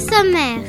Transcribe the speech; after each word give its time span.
sommaire. 0.00 0.62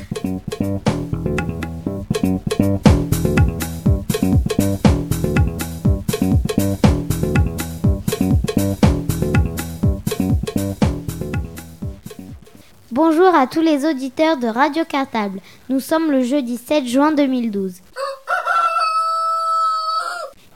Bonjour 12.92 13.34
à 13.34 13.48
tous 13.48 13.62
les 13.62 13.86
auditeurs 13.86 14.38
de 14.38 14.48
Radio 14.48 14.84
Cartable. 14.86 15.40
Nous 15.70 15.80
sommes 15.80 16.12
le 16.12 16.24
jeudi 16.24 16.58
7 16.58 16.86
juin 16.86 17.12
2012. 17.14 17.76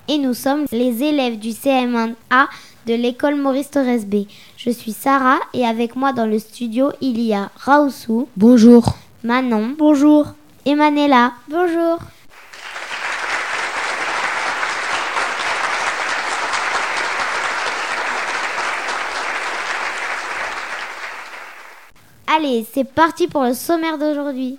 Et 0.08 0.18
nous 0.18 0.34
sommes 0.34 0.66
les 0.72 1.02
élèves 1.02 1.40
du 1.40 1.50
CM1A 1.50 2.48
de 2.86 2.94
l'école 2.94 3.36
Maurice 3.36 3.72
Torres 3.72 4.06
B. 4.06 4.26
Je 4.58 4.70
suis 4.70 4.92
Sarah 4.92 5.40
et 5.54 5.66
avec 5.66 5.96
moi 5.96 6.14
dans 6.14 6.26
le 6.26 6.40
studio 6.40 6.92
il 7.02 7.20
y 7.20 7.34
a 7.34 7.50
Raoussou. 7.56 8.28
Bonjour. 8.38 8.96
Manon. 9.24 9.76
Bonjour. 9.78 10.28
Et 10.66 10.76
Manella. 10.76 11.34
Bonjour. 11.50 12.00
Allez, 22.28 22.66
c'est 22.74 22.84
parti 22.84 23.28
pour 23.28 23.44
le 23.44 23.54
sommaire 23.54 23.98
d'aujourd'hui. 23.98 24.58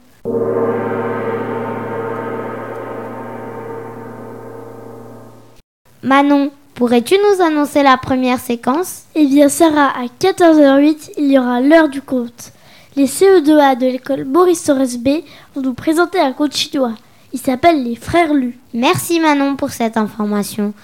Manon, 6.03 6.53
pourrais-tu 6.77 7.15
nous 7.15 7.43
annoncer 7.43 7.83
la 7.83 7.97
première 7.97 8.39
séquence? 8.39 9.05
Eh 9.15 9.27
bien, 9.27 9.49
Sarah, 9.49 9.93
à 9.99 10.05
14h08, 10.21 11.13
il 11.17 11.33
y 11.33 11.39
aura 11.39 11.61
l'heure 11.61 11.89
du 11.89 12.03
conte. 12.03 12.53
Les 12.97 13.07
CE2A 13.07 13.79
de 13.79 13.87
l'école 13.87 14.25
Maurice 14.25 14.65
Torres 14.65 14.99
B 15.01 15.09
vont 15.55 15.63
nous 15.63 15.75
présenter 15.75 16.21
un 16.21 16.33
conte 16.33 16.55
chinois. 16.55 16.95
Il 17.33 17.41
s'appelle 17.41 17.83
Les 17.83 17.97
Frères 17.97 18.33
Lus. 18.33 18.59
Merci 18.75 19.21
Manon 19.21 19.57
pour 19.57 19.71
cette 19.71 19.97
information. 19.97 20.75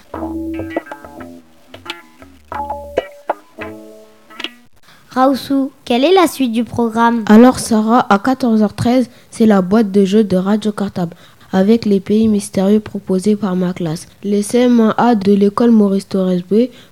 Raoussou, 5.11 5.71
quelle 5.85 6.03
est 6.05 6.13
la 6.13 6.25
suite 6.25 6.51
du 6.51 6.63
programme? 6.63 7.23
Alors 7.27 7.59
Sarah, 7.59 8.03
à 8.09 8.17
14h13, 8.17 9.05
c'est 9.29 9.45
la 9.45 9.61
boîte 9.61 9.91
de 9.91 10.05
jeux 10.05 10.23
de 10.23 10.37
Radio 10.37 10.71
Cartable 10.71 11.15
avec 11.53 11.85
les 11.85 11.99
pays 11.99 12.27
mystérieux 12.27 12.81
proposés 12.81 13.37
par 13.37 13.55
ma 13.55 13.71
classe. 13.73 14.07
Les 14.23 14.41
CM1A 14.41 15.17
de 15.17 15.33
l'école 15.33 15.71
Maurice 15.71 16.09
Torres 16.09 16.41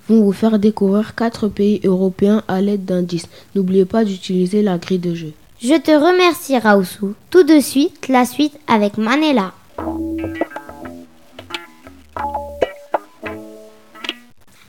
vont 0.07 0.21
vous 0.21 0.31
faire 0.31 0.59
découvrir 0.59 1.15
quatre 1.15 1.49
pays 1.49 1.81
européens 1.83 2.43
à 2.47 2.61
l'aide 2.61 2.85
d'indices. 2.85 3.27
N'oubliez 3.55 3.85
pas 3.85 4.05
d'utiliser 4.05 4.61
la 4.61 4.77
grille 4.77 4.99
de 4.99 5.15
jeu. 5.15 5.33
Je 5.61 5.75
te 5.75 5.91
remercie 5.91 6.57
Raoussou. 6.57 7.13
Tout 7.29 7.43
de 7.43 7.59
suite, 7.59 8.07
la 8.07 8.25
suite 8.25 8.57
avec 8.67 8.97
Manela. 8.97 9.51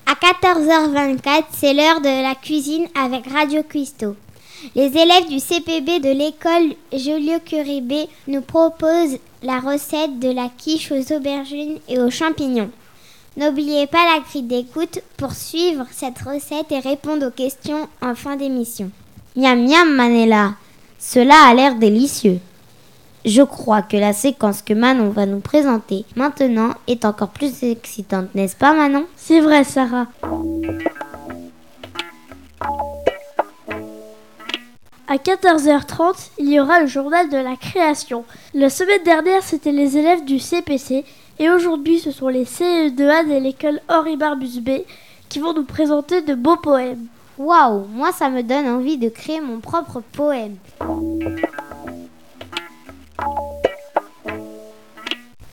À 0.07 0.15
14h24, 0.15 1.45
c'est 1.53 1.75
l'heure 1.75 2.01
de 2.01 2.23
la 2.23 2.35
cuisine 2.35 2.87
avec 2.95 3.27
Radio 3.33 3.63
Cuisto. 3.63 4.17
Les 4.75 4.97
élèves 4.97 5.29
du 5.29 5.39
CPB 5.41 6.01
de 6.01 6.13
l'école 6.13 6.77
Joliot-Curie 6.93 7.81
B 7.81 7.93
nous 8.29 8.43
proposent 8.43 9.19
la 9.43 9.59
recette 9.59 10.19
de 10.21 10.31
la 10.31 10.49
quiche 10.57 10.93
aux 10.93 11.13
aubergines 11.13 11.79
et 11.89 11.99
aux 11.99 12.11
champignons. 12.11 12.71
N'oubliez 13.37 13.87
pas 13.87 14.05
la 14.05 14.21
grille 14.21 14.43
d'écoute 14.43 15.01
pour 15.17 15.33
suivre 15.33 15.87
cette 15.91 16.19
recette 16.19 16.71
et 16.71 16.79
répondre 16.79 17.27
aux 17.27 17.31
questions 17.31 17.89
en 18.01 18.15
fin 18.15 18.37
d'émission. 18.37 18.91
Miam 19.37 19.67
miam 19.67 19.95
Manella, 19.95 20.55
cela 20.99 21.35
a 21.49 21.55
l'air 21.55 21.75
délicieux. 21.77 22.39
Je 23.25 23.43
crois 23.43 23.83
que 23.83 23.97
la 23.97 24.13
séquence 24.13 24.63
que 24.63 24.75
Manon 24.75 25.11
va 25.11 25.27
nous 25.27 25.41
présenter 25.41 26.05
maintenant 26.17 26.71
est 26.87 27.05
encore 27.05 27.31
plus 27.31 27.63
excitante, 27.63 28.35
n'est-ce 28.35 28.57
pas 28.57 28.75
Manon? 28.75 29.07
C'est 29.17 29.41
vrai 29.41 29.65
Sarah. 29.65 30.07
À 35.13 35.17
14h30, 35.17 36.31
il 36.39 36.51
y 36.51 36.59
aura 36.59 36.81
le 36.81 36.87
journal 36.87 37.29
de 37.29 37.37
la 37.37 37.55
création. 37.57 38.25
La 38.55 38.71
semaine 38.71 39.03
dernière, 39.05 39.43
c'était 39.43 39.71
les 39.71 39.99
élèves 39.99 40.25
du 40.25 40.39
CPC 40.39 41.05
et 41.39 41.51
aujourd'hui, 41.51 41.99
ce 41.99 42.11
sont 42.11 42.29
les 42.29 42.47
CE2A 42.47 43.29
de 43.29 43.39
l'école 43.39 43.81
Henri 43.91 44.17
Barbus 44.17 44.63
B 44.63 44.71
qui 45.29 45.39
vont 45.39 45.53
nous 45.53 45.65
présenter 45.65 46.23
de 46.23 46.35
beaux 46.35 46.57
poèmes. 46.57 47.09
Waouh, 47.37 47.85
moi 47.89 48.11
ça 48.13 48.31
me 48.31 48.43
donne 48.43 48.67
envie 48.67 48.97
de 48.97 49.11
créer 49.11 49.43
mon 49.43 49.61
propre 49.61 50.01
poème. 50.13 50.57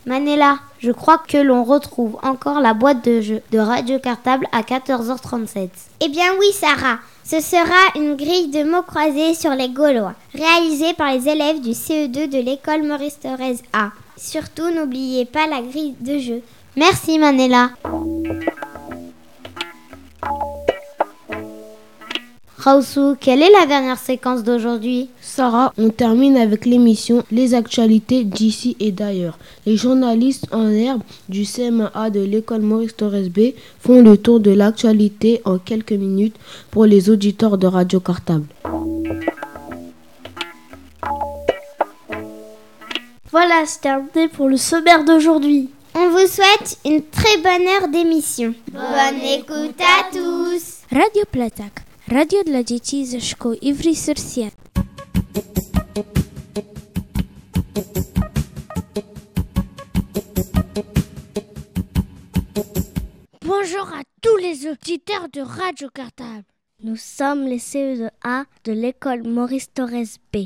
Manella, 0.06 0.60
je 0.80 0.94
crois 0.94 1.18
que 1.18 1.38
l'on 1.38 1.66
retrouve 1.66 2.18
encore 2.24 2.62
la 2.62 2.74
boîte 2.74 3.04
de 3.04 3.20
jeu 3.20 3.42
de 3.52 3.60
Radio 3.60 4.00
Cartable 4.00 4.48
à 4.54 4.62
14h37. 4.62 5.70
Eh 6.00 6.08
bien 6.08 6.32
oui 6.40 6.48
Sarah, 6.54 7.00
ce 7.30 7.42
sera 7.42 7.96
une 7.96 8.16
grille 8.16 8.48
de 8.48 8.64
mots 8.64 8.82
croisés 8.82 9.36
sur 9.36 9.52
les 9.52 9.70
Gaulois, 9.70 10.16
réalisée 10.34 10.96
par 10.96 11.14
les 11.14 11.30
élèves 11.30 11.62
du 11.62 11.72
CE2 11.72 12.28
de 12.28 12.40
l'école 12.40 12.82
Maurice 12.82 13.20
Thorez 13.20 13.58
A. 13.72 13.92
Surtout 14.18 14.72
n'oubliez 14.72 15.26
pas 15.26 15.46
la 15.46 15.62
grille 15.62 15.94
de 16.00 16.18
jeu. 16.18 16.42
Merci 16.76 17.20
Manella. 17.20 17.70
Raoussou, 22.70 23.16
quelle 23.20 23.42
est 23.42 23.50
la 23.50 23.66
dernière 23.66 23.98
séquence 23.98 24.44
d'aujourd'hui? 24.44 25.10
Sarah, 25.22 25.74
on 25.80 25.90
termine 25.90 26.38
avec 26.38 26.68
l'émission 26.68 27.24
Les 27.32 27.56
actualités 27.56 28.24
d'ici 28.24 28.78
et 28.80 28.92
d'ailleurs. 28.92 29.40
Les 29.66 29.76
journalistes 29.76 30.46
en 30.52 30.70
herbe 30.70 31.02
du 31.30 31.46
CMA 31.46 32.12
de 32.12 32.20
l'école 32.20 32.62
Maurice 32.62 32.96
Torres 32.96 33.32
B 33.36 33.56
font 33.80 34.04
le 34.04 34.18
tour 34.18 34.40
de 34.40 34.52
l'actualité 34.52 35.42
en 35.46 35.58
quelques 35.58 35.94
minutes 35.94 36.36
pour 36.70 36.86
les 36.86 37.10
auditeurs 37.10 37.58
de 37.58 37.66
Radio 37.66 38.00
Cartable. 38.00 38.46
Voilà, 43.32 43.64
c'est 43.66 43.82
terminé 43.82 44.28
pour 44.32 44.48
le 44.48 44.58
sommaire 44.58 45.04
d'aujourd'hui. 45.06 45.72
On 45.96 46.10
vous 46.12 46.28
souhaite 46.28 46.78
une 46.86 47.02
très 47.02 47.38
bonne 47.38 47.68
heure 47.68 47.88
d'émission. 47.88 48.54
Bonne 48.72 49.22
écoute 49.24 49.82
à 49.82 50.16
tous. 50.16 50.82
Radio 50.92 51.24
Platak. 51.32 51.89
Radio 52.12 52.44
dla 52.44 52.64
dzieci 52.64 53.06
ze 53.06 53.22
szkół 53.22 53.54
Ivry-sur-Sienne. 53.54 54.52
Bonjour 63.46 63.94
à 63.94 64.02
tous 64.22 64.38
les 64.38 64.68
auditeurs 64.68 65.30
de 65.34 65.42
Radio 65.42 65.90
Cartable. 65.90 66.44
Nous 66.84 66.98
sommes 66.98 67.48
les 67.48 67.60
CE2A 67.60 68.46
de 68.64 68.72
l'école 68.72 69.24
Maurice 69.28 69.72
Torres 69.74 70.18
B. 70.34 70.38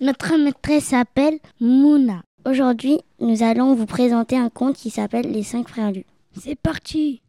Notre 0.00 0.36
maîtresse 0.36 0.84
s'appelle 0.84 1.38
Mouna. 1.60 2.27
Aujourd'hui, 2.48 2.98
nous 3.20 3.42
allons 3.42 3.74
vous 3.74 3.84
présenter 3.84 4.34
un 4.38 4.48
conte 4.48 4.74
qui 4.74 4.88
s'appelle 4.88 5.30
Les 5.30 5.42
cinq 5.42 5.68
frères 5.68 5.92
lus. 5.92 6.06
C'est 6.40 6.58
parti 6.58 7.20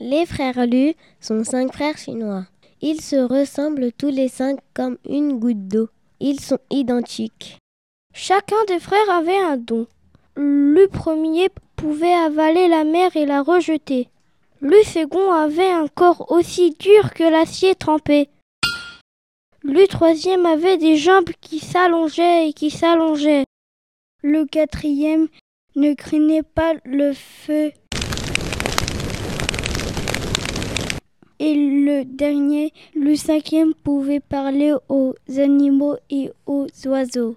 Les 0.00 0.24
frères 0.24 0.66
Lu 0.66 0.94
sont 1.20 1.44
cinq 1.44 1.74
frères 1.74 1.98
chinois. 1.98 2.46
Ils 2.80 3.02
se 3.02 3.16
ressemblent 3.16 3.92
tous 3.92 4.08
les 4.08 4.28
cinq 4.28 4.60
comme 4.72 4.96
une 5.06 5.38
goutte 5.38 5.68
d'eau. 5.68 5.90
Ils 6.18 6.40
sont 6.40 6.60
identiques. 6.70 7.58
Chacun 8.14 8.64
des 8.68 8.78
frères 8.78 9.10
avait 9.10 9.36
un 9.36 9.58
don. 9.58 9.86
Le 10.36 10.86
premier 10.86 11.50
pouvait 11.76 12.14
avaler 12.14 12.68
la 12.68 12.84
mer 12.84 13.14
et 13.16 13.26
la 13.26 13.42
rejeter. 13.42 14.08
Le 14.64 14.80
second 14.84 15.32
avait 15.32 15.72
un 15.72 15.88
corps 15.88 16.30
aussi 16.30 16.70
dur 16.78 17.12
que 17.14 17.24
l'acier 17.24 17.74
trempé. 17.74 18.28
Le 19.64 19.88
troisième 19.88 20.46
avait 20.46 20.78
des 20.78 20.96
jambes 20.96 21.30
qui 21.40 21.58
s'allongeaient 21.58 22.48
et 22.48 22.52
qui 22.52 22.70
s'allongeaient. 22.70 23.44
Le 24.22 24.44
quatrième 24.44 25.26
ne 25.74 25.94
craignait 25.94 26.44
pas 26.44 26.74
le 26.84 27.12
feu 27.12 27.72
et 31.40 31.54
le 31.56 32.04
dernier, 32.04 32.72
le 32.94 33.16
cinquième, 33.16 33.74
pouvait 33.74 34.20
parler 34.20 34.74
aux 34.88 35.16
animaux 35.38 35.96
et 36.08 36.30
aux 36.46 36.68
oiseaux. 36.86 37.34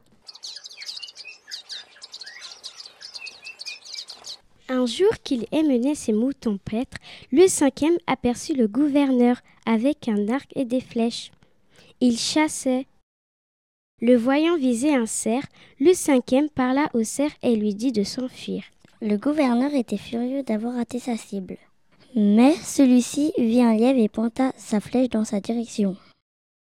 Un 4.68 4.88
jour 4.88 5.12
qu'il 5.24 5.46
émenait 5.52 5.94
ses 5.94 6.12
moutons 6.12 6.58
paître, 6.58 6.98
le 7.32 7.48
cinquième 7.48 7.98
aperçut 8.08 8.56
le 8.56 8.68
gouverneur 8.68 9.38
avec 9.68 10.08
un 10.08 10.28
arc 10.28 10.50
et 10.56 10.66
des 10.66 10.82
flèches. 10.82 11.32
Il 12.02 12.18
chassait. 12.18 12.88
Le 14.02 14.16
voyant 14.16 14.58
viser 14.58 14.94
un 14.96 15.06
cerf, 15.06 15.46
le 15.80 15.94
cinquième 15.94 16.50
parla 16.50 16.90
au 16.96 17.04
cerf 17.04 17.32
et 17.44 17.56
lui 17.56 17.76
dit 17.76 17.92
de 17.92 18.04
s'enfuir. 18.04 18.64
Le 19.02 19.18
gouverneur 19.18 19.74
était 19.76 19.98
furieux 19.98 20.42
d'avoir 20.42 20.76
raté 20.76 20.98
sa 20.98 21.16
cible. 21.16 21.58
Mais 22.16 22.56
celui-ci 22.56 23.34
vit 23.38 23.62
un 23.62 23.76
lièvre 23.76 24.00
et 24.00 24.10
pointa 24.10 24.52
sa 24.58 24.80
flèche 24.80 25.10
dans 25.10 25.26
sa 25.26 25.42
direction. 25.42 25.96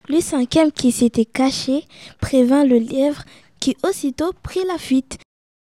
Le 0.08 0.20
cinquième 0.20 0.72
qui 0.72 0.92
s'était 0.92 1.24
caché 1.24 1.84
prévint 2.20 2.64
le 2.64 2.78
lièvre 2.78 3.24
qui 3.60 3.76
aussitôt 3.82 4.32
prit 4.42 4.64
la 4.66 4.78
fuite. 4.78 5.18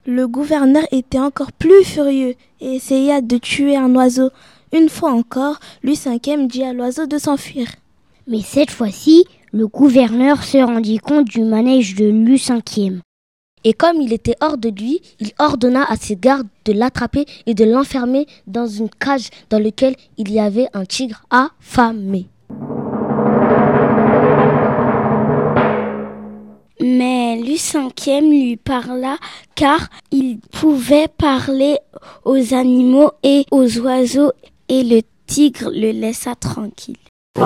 Le 0.05 0.27
gouverneur 0.27 0.83
était 0.91 1.19
encore 1.19 1.53
plus 1.53 1.85
furieux 1.85 2.35
et 2.59 2.75
essaya 2.75 3.21
de 3.21 3.37
tuer 3.37 3.77
un 3.77 3.95
oiseau. 3.95 4.31
Une 4.73 4.89
fois 4.89 5.11
encore, 5.11 5.61
Louis 5.81 5.95
cinquième 5.95 6.47
dit 6.47 6.63
à 6.63 6.73
l'oiseau 6.73 7.05
de 7.05 7.17
s'enfuir. 7.17 7.67
Mais 8.27 8.41
cette 8.41 8.71
fois-ci, 8.71 9.23
le 9.53 9.65
gouverneur 9.67 10.43
se 10.43 10.57
rendit 10.57 10.97
compte 10.97 11.27
du 11.27 11.43
manège 11.43 11.95
de 11.95 12.05
Louis 12.05 12.37
cinquième. 12.37 12.99
Et 13.63 13.71
comme 13.71 14.01
il 14.01 14.11
était 14.11 14.35
hors 14.41 14.57
de 14.57 14.67
lui, 14.67 14.99
il 15.21 15.31
ordonna 15.39 15.85
à 15.85 15.95
ses 15.95 16.17
gardes 16.17 16.47
de 16.65 16.73
l'attraper 16.73 17.25
et 17.45 17.53
de 17.53 17.63
l'enfermer 17.63 18.25
dans 18.45 18.67
une 18.67 18.89
cage 18.89 19.29
dans 19.49 19.59
laquelle 19.59 19.95
il 20.17 20.29
y 20.29 20.39
avait 20.39 20.67
un 20.73 20.83
tigre 20.83 21.23
affamé. 21.29 22.27
Mais 26.85 27.37
Louis 27.37 27.59
cinquième 27.59 28.29
lui 28.29 28.57
parla 28.57 29.15
car 29.55 29.87
il 30.11 30.39
pouvait 30.51 31.07
parler 31.07 31.77
aux 32.25 32.53
animaux 32.53 33.11
et 33.23 33.45
aux 33.51 33.79
oiseaux 33.79 34.33
et 34.67 34.83
le 34.83 34.99
tigre 35.25 35.69
le 35.69 35.91
laissa 35.91 36.35
tranquille. 36.35 36.97
Le 37.37 37.41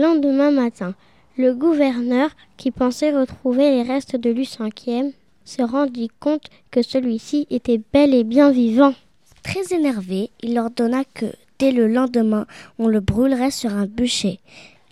lendemain 0.00 0.52
matin, 0.52 0.94
le 1.36 1.52
gouverneur, 1.52 2.30
qui 2.58 2.70
pensait 2.70 3.10
retrouver 3.10 3.72
les 3.72 3.82
restes 3.82 4.14
de 4.14 4.30
Louis 4.30 4.48
V, 4.60 5.12
se 5.44 5.62
rendit 5.62 6.12
compte 6.20 6.44
que 6.70 6.82
celui-ci 6.82 7.48
était 7.50 7.80
bel 7.92 8.14
et 8.14 8.22
bien 8.22 8.52
vivant. 8.52 8.94
Très 9.42 9.74
énervé, 9.74 10.30
il 10.44 10.56
ordonna 10.60 11.02
que, 11.12 11.26
dès 11.58 11.72
le 11.72 11.88
lendemain, 11.88 12.46
on 12.78 12.86
le 12.86 13.00
brûlerait 13.00 13.50
sur 13.50 13.74
un 13.74 13.86
bûcher. 13.86 14.38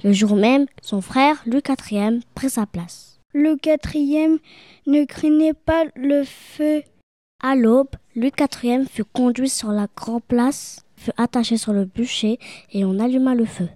Le 0.03 0.13
jour 0.13 0.35
même, 0.35 0.65
son 0.81 1.03
frère, 1.03 1.43
Louis 1.45 1.61
IV, 1.69 2.23
prit 2.35 2.49
sa 2.49 2.65
place. 2.65 3.21
Le 3.35 3.57
quatrième 3.57 4.39
ne 4.87 5.05
craignait 5.05 5.53
pas 5.53 5.85
le 5.95 6.25
feu. 6.25 6.83
À 7.43 7.55
l'aube, 7.55 7.91
Louis 8.17 8.33
IV 8.39 8.89
fut 8.89 9.05
conduit 9.05 9.51
sur 9.51 9.73
la 9.73 9.89
grande 9.95 10.23
place, 10.23 10.87
fut 10.97 11.13
attaché 11.19 11.59
sur 11.59 11.75
le 11.75 11.85
bûcher 11.85 12.39
et 12.73 12.87
on 12.87 12.99
alluma 12.99 13.35
le 13.35 13.45
feu. 13.45 13.69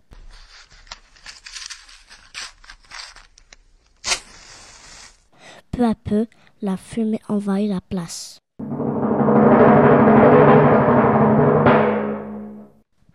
Peu 5.73 5.85
à 5.85 5.95
peu, 5.95 6.27
la 6.63 6.79
fumée 6.79 7.21
envahit 7.29 7.69
la 7.69 7.83
place. 7.83 8.39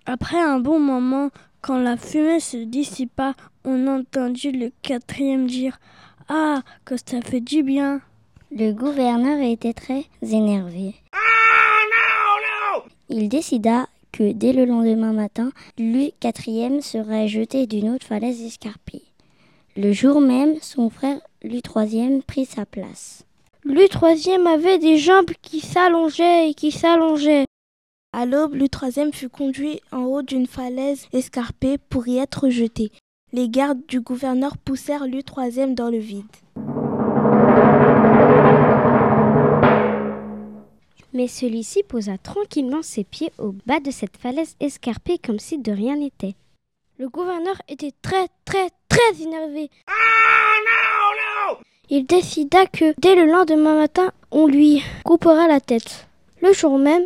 Après 0.05 0.39
un 0.39 0.59
bon 0.59 0.79
moment, 0.79 1.29
quand 1.61 1.79
la 1.79 1.97
fumée 1.97 2.39
se 2.39 2.57
dissipa, 2.57 3.33
on 3.65 3.87
entendit 3.87 4.51
le 4.51 4.71
quatrième 4.81 5.47
dire 5.47 5.79
Ah, 6.27 6.61
que 6.85 6.95
ça 6.97 7.21
fait 7.21 7.41
du 7.41 7.63
bien. 7.63 8.01
Le 8.51 8.71
gouverneur 8.71 9.39
était 9.39 9.73
très 9.73 10.05
énervé. 10.21 10.95
Il 13.09 13.27
décida 13.29 13.87
que 14.11 14.31
dès 14.31 14.53
le 14.53 14.65
lendemain 14.65 15.13
matin, 15.13 15.51
Louis 15.77 16.13
IV 16.23 16.81
serait 16.81 17.27
jeté 17.27 17.67
d'une 17.67 17.89
autre 17.89 18.05
falaise 18.05 18.41
escarpée. 18.41 19.03
Le 19.75 19.93
jour 19.93 20.21
même, 20.21 20.55
son 20.61 20.89
frère 20.89 21.19
Louis 21.43 21.61
III 21.75 22.21
prit 22.25 22.45
sa 22.45 22.65
place. 22.65 23.23
Louis 23.63 23.87
III 23.93 24.47
avait 24.47 24.79
des 24.79 24.97
jambes 24.97 25.31
qui 25.41 25.59
s'allongeaient 25.59 26.49
et 26.49 26.53
qui 26.53 26.71
s'allongeaient. 26.71 27.45
À 28.11 28.25
l'aube, 28.25 28.55
Louis 28.55 28.71
III 28.73 29.11
fut 29.13 29.29
conduit 29.29 29.81
en 29.91 30.05
haut 30.05 30.23
d'une 30.23 30.47
falaise 30.47 31.07
escarpée 31.13 31.77
pour 31.77 32.07
y 32.07 32.17
être 32.17 32.49
jeté. 32.49 32.91
Les 33.33 33.49
gardes 33.49 33.85
du 33.87 34.01
gouverneur 34.01 34.57
poussèrent 34.57 35.05
Louis 35.05 35.23
III 35.37 35.75
dans 35.75 35.91
le 35.91 35.99
vide. 35.99 36.25
Mais 41.13 41.27
celui-ci 41.27 41.83
posa 41.83 42.17
tranquillement 42.17 42.81
ses 42.81 43.03
pieds 43.03 43.31
au 43.37 43.53
bas 43.67 43.79
de 43.79 43.91
cette 43.91 44.17
falaise 44.17 44.55
escarpée 44.59 45.19
comme 45.19 45.39
si 45.39 45.59
de 45.59 45.71
rien 45.71 45.95
n'était. 45.95 46.33
Le 46.97 47.09
gouverneur 47.09 47.61
était 47.67 47.93
très 48.01 48.27
très 48.43 48.69
très 48.87 49.21
énervé. 49.21 49.69
Il 51.91 52.07
décida 52.07 52.65
que 52.65 52.95
dès 52.97 53.13
le 53.13 53.31
lendemain 53.31 53.75
matin, 53.75 54.11
on 54.31 54.47
lui 54.47 54.81
coupera 55.03 55.47
la 55.47 55.59
tête. 55.59 56.08
Le 56.41 56.53
jour 56.53 56.77
même, 56.77 57.03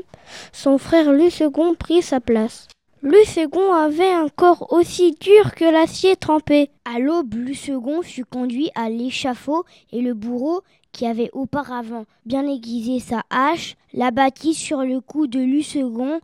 son 0.51 0.77
frère 0.77 1.11
II 1.11 1.75
prit 1.77 2.01
sa 2.01 2.19
place. 2.19 2.67
II 3.03 3.47
avait 3.73 4.13
un 4.13 4.29
corps 4.29 4.71
aussi 4.71 5.15
dur 5.19 5.55
que 5.55 5.65
l'acier 5.65 6.15
trempé. 6.15 6.69
À 6.85 6.99
l'aube, 6.99 7.33
II 7.33 8.03
fut 8.03 8.25
conduit 8.25 8.69
à 8.75 8.89
l'échafaud 8.89 9.65
et 9.91 10.01
le 10.01 10.13
bourreau, 10.13 10.61
qui 10.91 11.07
avait 11.07 11.31
auparavant 11.33 12.05
bien 12.25 12.47
aiguisé 12.47 12.99
sa 12.99 13.23
hache, 13.29 13.75
l'abattit 13.93 14.53
sur 14.53 14.83
le 14.83 15.01
cou 15.01 15.27
de 15.27 15.39
II. 15.39 16.19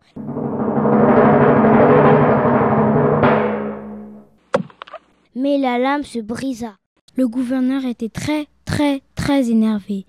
Mais 5.34 5.58
la 5.58 5.78
lame 5.78 6.04
se 6.04 6.20
brisa. 6.20 6.76
Le 7.16 7.26
gouverneur 7.26 7.84
était 7.84 8.08
très, 8.08 8.46
très, 8.64 9.02
très 9.16 9.50
énervé. 9.50 10.06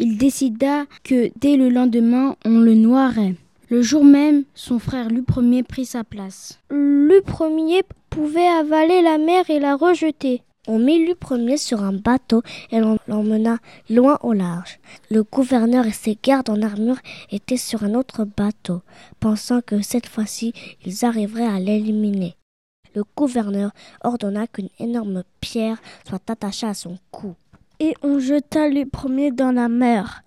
Il 0.00 0.16
décida 0.16 0.84
que 1.02 1.32
dès 1.40 1.56
le 1.56 1.70
lendemain, 1.70 2.36
on 2.44 2.60
le 2.60 2.74
noierait. 2.74 3.34
Le 3.68 3.82
jour 3.82 4.04
même, 4.04 4.44
son 4.54 4.78
frère 4.78 5.08
Louis 5.08 5.24
Ier 5.56 5.64
prit 5.64 5.86
sa 5.86 6.04
place. 6.04 6.60
Louis 6.70 7.20
Ier 7.40 7.82
pouvait 8.08 8.46
avaler 8.46 9.02
la 9.02 9.18
mer 9.18 9.50
et 9.50 9.58
la 9.58 9.74
rejeter. 9.74 10.42
On 10.68 10.78
mit 10.78 11.04
Louis 11.04 11.42
Ier 11.42 11.56
sur 11.56 11.82
un 11.82 11.92
bateau 11.92 12.42
et 12.70 12.78
l'on 12.78 12.98
l'emmena 13.08 13.58
loin 13.90 14.18
au 14.22 14.32
large. 14.32 14.78
Le 15.10 15.24
gouverneur 15.24 15.84
et 15.84 15.92
ses 15.92 16.16
gardes 16.22 16.50
en 16.50 16.62
armure 16.62 17.00
étaient 17.32 17.56
sur 17.56 17.82
un 17.82 17.94
autre 17.94 18.24
bateau, 18.24 18.82
pensant 19.18 19.62
que 19.62 19.82
cette 19.82 20.06
fois-ci 20.06 20.52
ils 20.86 21.04
arriveraient 21.04 21.44
à 21.44 21.58
l'éliminer. 21.58 22.36
Le 22.94 23.02
gouverneur 23.16 23.72
ordonna 24.04 24.46
qu'une 24.46 24.70
énorme 24.78 25.24
pierre 25.40 25.82
soit 26.08 26.30
attachée 26.30 26.66
à 26.66 26.74
son 26.74 26.98
cou. 27.10 27.34
Et 27.80 27.94
on 28.02 28.18
jeta 28.18 28.68
Louis 28.68 28.88
Ier 29.08 29.30
dans 29.30 29.52
la 29.52 29.68
mer. 29.68 30.24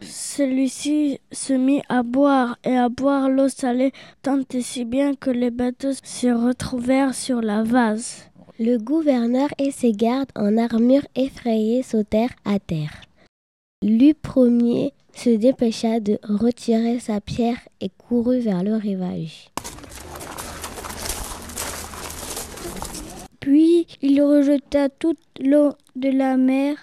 Celui-ci 0.00 1.20
se 1.30 1.52
mit 1.52 1.82
à 1.90 2.02
boire 2.02 2.56
et 2.64 2.74
à 2.74 2.88
boire 2.88 3.28
l'eau 3.28 3.48
salée 3.48 3.92
tant 4.22 4.40
et 4.54 4.62
si 4.62 4.86
bien 4.86 5.14
que 5.14 5.28
les 5.28 5.50
bateaux 5.50 5.92
se 6.02 6.28
retrouvèrent 6.28 7.14
sur 7.14 7.42
la 7.42 7.62
vase. 7.62 8.30
Le 8.58 8.78
gouverneur 8.78 9.48
et 9.58 9.72
ses 9.72 9.92
gardes 9.92 10.32
en 10.34 10.56
armure 10.56 11.06
effrayés 11.14 11.82
sautèrent 11.82 12.34
à 12.46 12.58
terre. 12.58 13.02
Louis 13.82 14.14
Ier 14.36 14.94
se 15.12 15.28
dépêcha 15.28 16.00
de 16.00 16.18
retirer 16.22 16.98
sa 16.98 17.20
pierre 17.20 17.58
et 17.82 17.90
courut 17.90 18.40
vers 18.40 18.64
le 18.64 18.76
rivage. 18.76 19.51
Puis 23.42 23.88
il 24.02 24.22
rejeta 24.22 24.88
toute 24.88 25.18
l'eau 25.40 25.72
de 25.96 26.10
la 26.10 26.36
mer 26.36 26.76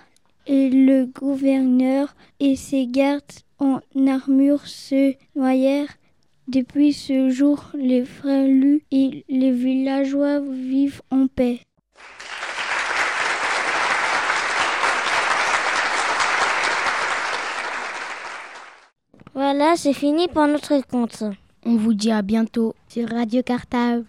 et 0.46 0.70
le 0.70 1.06
gouverneur 1.06 2.14
et 2.42 2.58
ses 2.58 2.86
gardes 2.86 3.24
en 3.60 3.80
armure 4.08 4.68
se 4.68 5.14
noyèrent. 5.38 5.96
Depuis 6.50 6.92
ce 6.92 7.30
jour, 7.30 7.64
les 7.76 8.04
frères 8.04 8.46
Lu 8.46 8.84
et 8.92 9.24
les 9.30 9.52
villageois 9.54 10.42
vivent 10.42 11.02
en 11.12 11.28
paix. 11.28 11.62
Voilà, 19.34 19.78
c'est 19.78 19.94
fini 19.94 20.28
pour 20.28 20.46
notre 20.46 20.86
conte. 20.86 21.24
On 21.66 21.78
vous 21.78 21.94
dit 21.94 22.12
à 22.12 22.22
bientôt 22.22 22.76
sur 22.90 23.08
Radio 23.08 23.44
Cartable. 23.44 24.04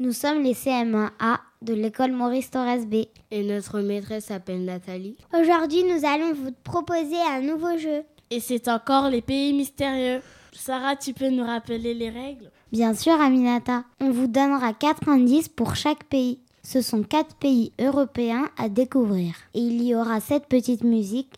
Nous 0.00 0.12
sommes 0.12 0.42
les 0.42 0.54
CM1A 0.54 1.38
de 1.62 1.74
l'école 1.74 2.12
Maurice 2.12 2.50
Torres 2.50 2.86
B. 2.86 3.06
Et 3.30 3.42
notre 3.42 3.80
maîtresse 3.80 4.26
s'appelle 4.26 4.64
Nathalie. 4.64 5.16
Aujourd'hui, 5.34 5.84
nous 5.84 6.04
allons 6.06 6.32
vous 6.34 6.52
proposer 6.64 7.20
un 7.30 7.40
nouveau 7.40 7.76
jeu. 7.78 8.02
Et 8.30 8.40
c'est 8.40 8.68
encore 8.68 9.08
les 9.08 9.22
pays 9.22 9.52
mystérieux. 9.52 10.20
Sarah, 10.52 10.96
tu 10.96 11.12
peux 11.14 11.30
nous 11.30 11.44
rappeler 11.44 11.94
les 11.94 12.10
règles? 12.10 12.50
Bien 12.72 12.94
sûr, 12.94 13.12
Aminata. 13.20 13.84
On 14.00 14.10
vous 14.10 14.26
donnera 14.26 14.72
4 14.72 15.08
indices 15.08 15.48
pour 15.48 15.76
chaque 15.76 16.04
pays. 16.04 16.40
Ce 16.62 16.82
sont 16.82 17.02
4 17.02 17.36
pays 17.36 17.72
européens 17.80 18.48
à 18.58 18.68
découvrir. 18.68 19.34
Et 19.54 19.60
il 19.60 19.82
y 19.82 19.94
aura 19.94 20.20
cette 20.20 20.46
petite 20.46 20.84
musique 20.84 21.34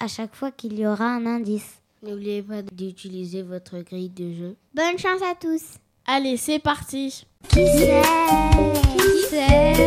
à 0.00 0.08
chaque 0.08 0.34
fois 0.34 0.50
qu'il 0.50 0.78
y 0.78 0.86
aura 0.86 1.06
un 1.06 1.26
indice. 1.26 1.80
N'oubliez 2.02 2.42
pas 2.42 2.62
d'utiliser 2.62 3.42
votre 3.42 3.78
grille 3.80 4.08
de 4.08 4.32
jeu. 4.32 4.56
Bonne 4.74 4.98
chance 4.98 5.20
à 5.22 5.34
tous. 5.34 5.78
Allez, 6.12 6.36
c'est 6.38 6.58
parti. 6.58 7.24
Qui 7.50 7.66
c'est? 7.68 8.02
Qui 8.98 9.08
c'est 9.30 9.86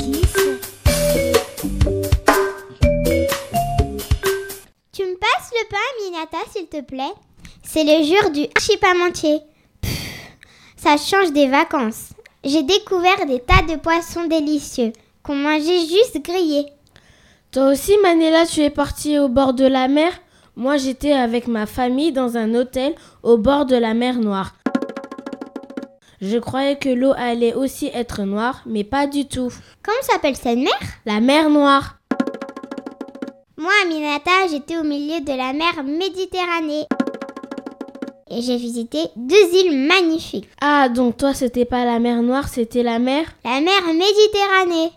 Qui 0.00 0.20
c'est 0.34 1.32
Tu 4.92 5.02
me 5.02 5.16
passes 5.16 5.52
le 5.52 5.68
pain, 5.70 5.76
Minata, 6.02 6.38
s'il 6.50 6.66
te 6.66 6.80
plaît? 6.80 7.14
C'est 7.62 7.84
le 7.84 8.02
jour 8.02 8.30
du 8.30 8.46
archipamentier. 8.56 9.42
Ça 10.76 10.96
change 10.96 11.30
des 11.32 11.46
vacances. 11.46 12.08
J'ai 12.42 12.64
découvert 12.64 13.24
des 13.24 13.38
tas 13.38 13.62
de 13.62 13.78
poissons 13.78 14.26
délicieux 14.26 14.92
qu'on 15.22 15.36
mangeait 15.36 15.86
juste 15.86 16.20
grillés. 16.20 16.66
Toi 17.52 17.70
aussi, 17.70 17.96
Manela, 18.02 18.44
tu 18.44 18.60
es 18.60 18.70
partie 18.70 19.20
au 19.20 19.28
bord 19.28 19.54
de 19.54 19.66
la 19.66 19.86
mer? 19.86 20.10
Moi, 20.56 20.78
j'étais 20.78 21.12
avec 21.12 21.46
ma 21.46 21.66
famille 21.66 22.10
dans 22.10 22.36
un 22.36 22.54
hôtel 22.54 22.96
au 23.22 23.38
bord 23.38 23.66
de 23.66 23.76
la 23.76 23.94
mer 23.94 24.18
Noire. 24.18 24.52
Je 26.26 26.38
croyais 26.38 26.76
que 26.76 26.88
l'eau 26.88 27.12
allait 27.18 27.52
aussi 27.52 27.90
être 27.92 28.22
noire, 28.22 28.62
mais 28.64 28.82
pas 28.82 29.06
du 29.06 29.26
tout. 29.26 29.52
Comment 29.82 30.00
s'appelle 30.00 30.36
cette 30.36 30.56
mer? 30.56 30.72
La 31.04 31.20
mer 31.20 31.50
Noire. 31.50 31.98
Moi, 33.58 33.70
Aminata, 33.84 34.30
j'étais 34.50 34.78
au 34.78 34.84
milieu 34.84 35.20
de 35.20 35.36
la 35.36 35.52
mer 35.52 35.84
Méditerranée. 35.84 36.86
Et 38.30 38.40
j'ai 38.40 38.56
visité 38.56 39.00
deux 39.16 39.34
îles 39.52 39.86
magnifiques. 39.86 40.48
Ah, 40.62 40.88
donc 40.88 41.18
toi, 41.18 41.34
c'était 41.34 41.66
pas 41.66 41.84
la 41.84 41.98
mer 41.98 42.22
Noire, 42.22 42.48
c'était 42.48 42.82
la 42.82 42.98
mer? 42.98 43.26
La 43.44 43.60
mer 43.60 43.82
Méditerranée. 43.88 44.92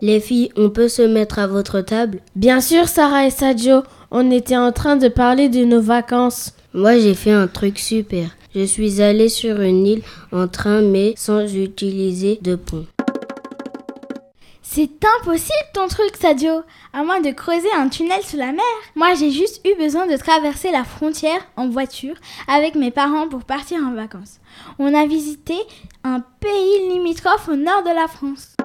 Les 0.00 0.18
filles, 0.18 0.50
on 0.56 0.70
peut 0.70 0.88
se 0.88 1.02
mettre 1.02 1.38
à 1.38 1.46
votre 1.46 1.80
table? 1.80 2.22
Bien 2.34 2.60
sûr, 2.60 2.88
Sarah 2.88 3.26
et 3.26 3.30
Sadio. 3.30 3.82
On 4.10 4.32
était 4.32 4.56
en 4.56 4.72
train 4.72 4.96
de 4.96 5.06
parler 5.06 5.48
de 5.48 5.64
nos 5.64 5.80
vacances. 5.80 6.54
Moi, 6.74 6.98
j'ai 6.98 7.14
fait 7.14 7.30
un 7.30 7.46
truc 7.46 7.78
super. 7.78 8.30
Je 8.56 8.64
suis 8.64 9.02
allée 9.02 9.28
sur 9.28 9.60
une 9.60 9.86
île 9.86 10.02
en 10.32 10.48
train, 10.48 10.80
mais 10.80 11.12
sans 11.18 11.44
utiliser 11.54 12.38
de 12.40 12.54
pont. 12.54 12.86
C'est 14.62 14.88
impossible 15.20 15.52
ton 15.74 15.88
truc, 15.88 16.16
Sadio, 16.18 16.62
à 16.94 17.04
moins 17.04 17.20
de 17.20 17.32
creuser 17.32 17.68
un 17.76 17.90
tunnel 17.90 18.22
sous 18.22 18.38
la 18.38 18.52
mer. 18.52 18.64
Moi, 18.94 19.08
j'ai 19.12 19.30
juste 19.30 19.60
eu 19.66 19.74
besoin 19.76 20.06
de 20.06 20.16
traverser 20.16 20.70
la 20.70 20.84
frontière 20.84 21.46
en 21.58 21.68
voiture 21.68 22.14
avec 22.48 22.76
mes 22.76 22.90
parents 22.90 23.28
pour 23.28 23.44
partir 23.44 23.76
en 23.82 23.92
vacances. 23.92 24.40
On 24.78 24.94
a 24.94 25.06
visité 25.06 25.56
un 26.02 26.20
pays 26.40 26.88
limitrophe 26.90 27.50
au 27.50 27.56
nord 27.56 27.82
de 27.82 27.94
la 27.94 28.08
France. 28.08 28.56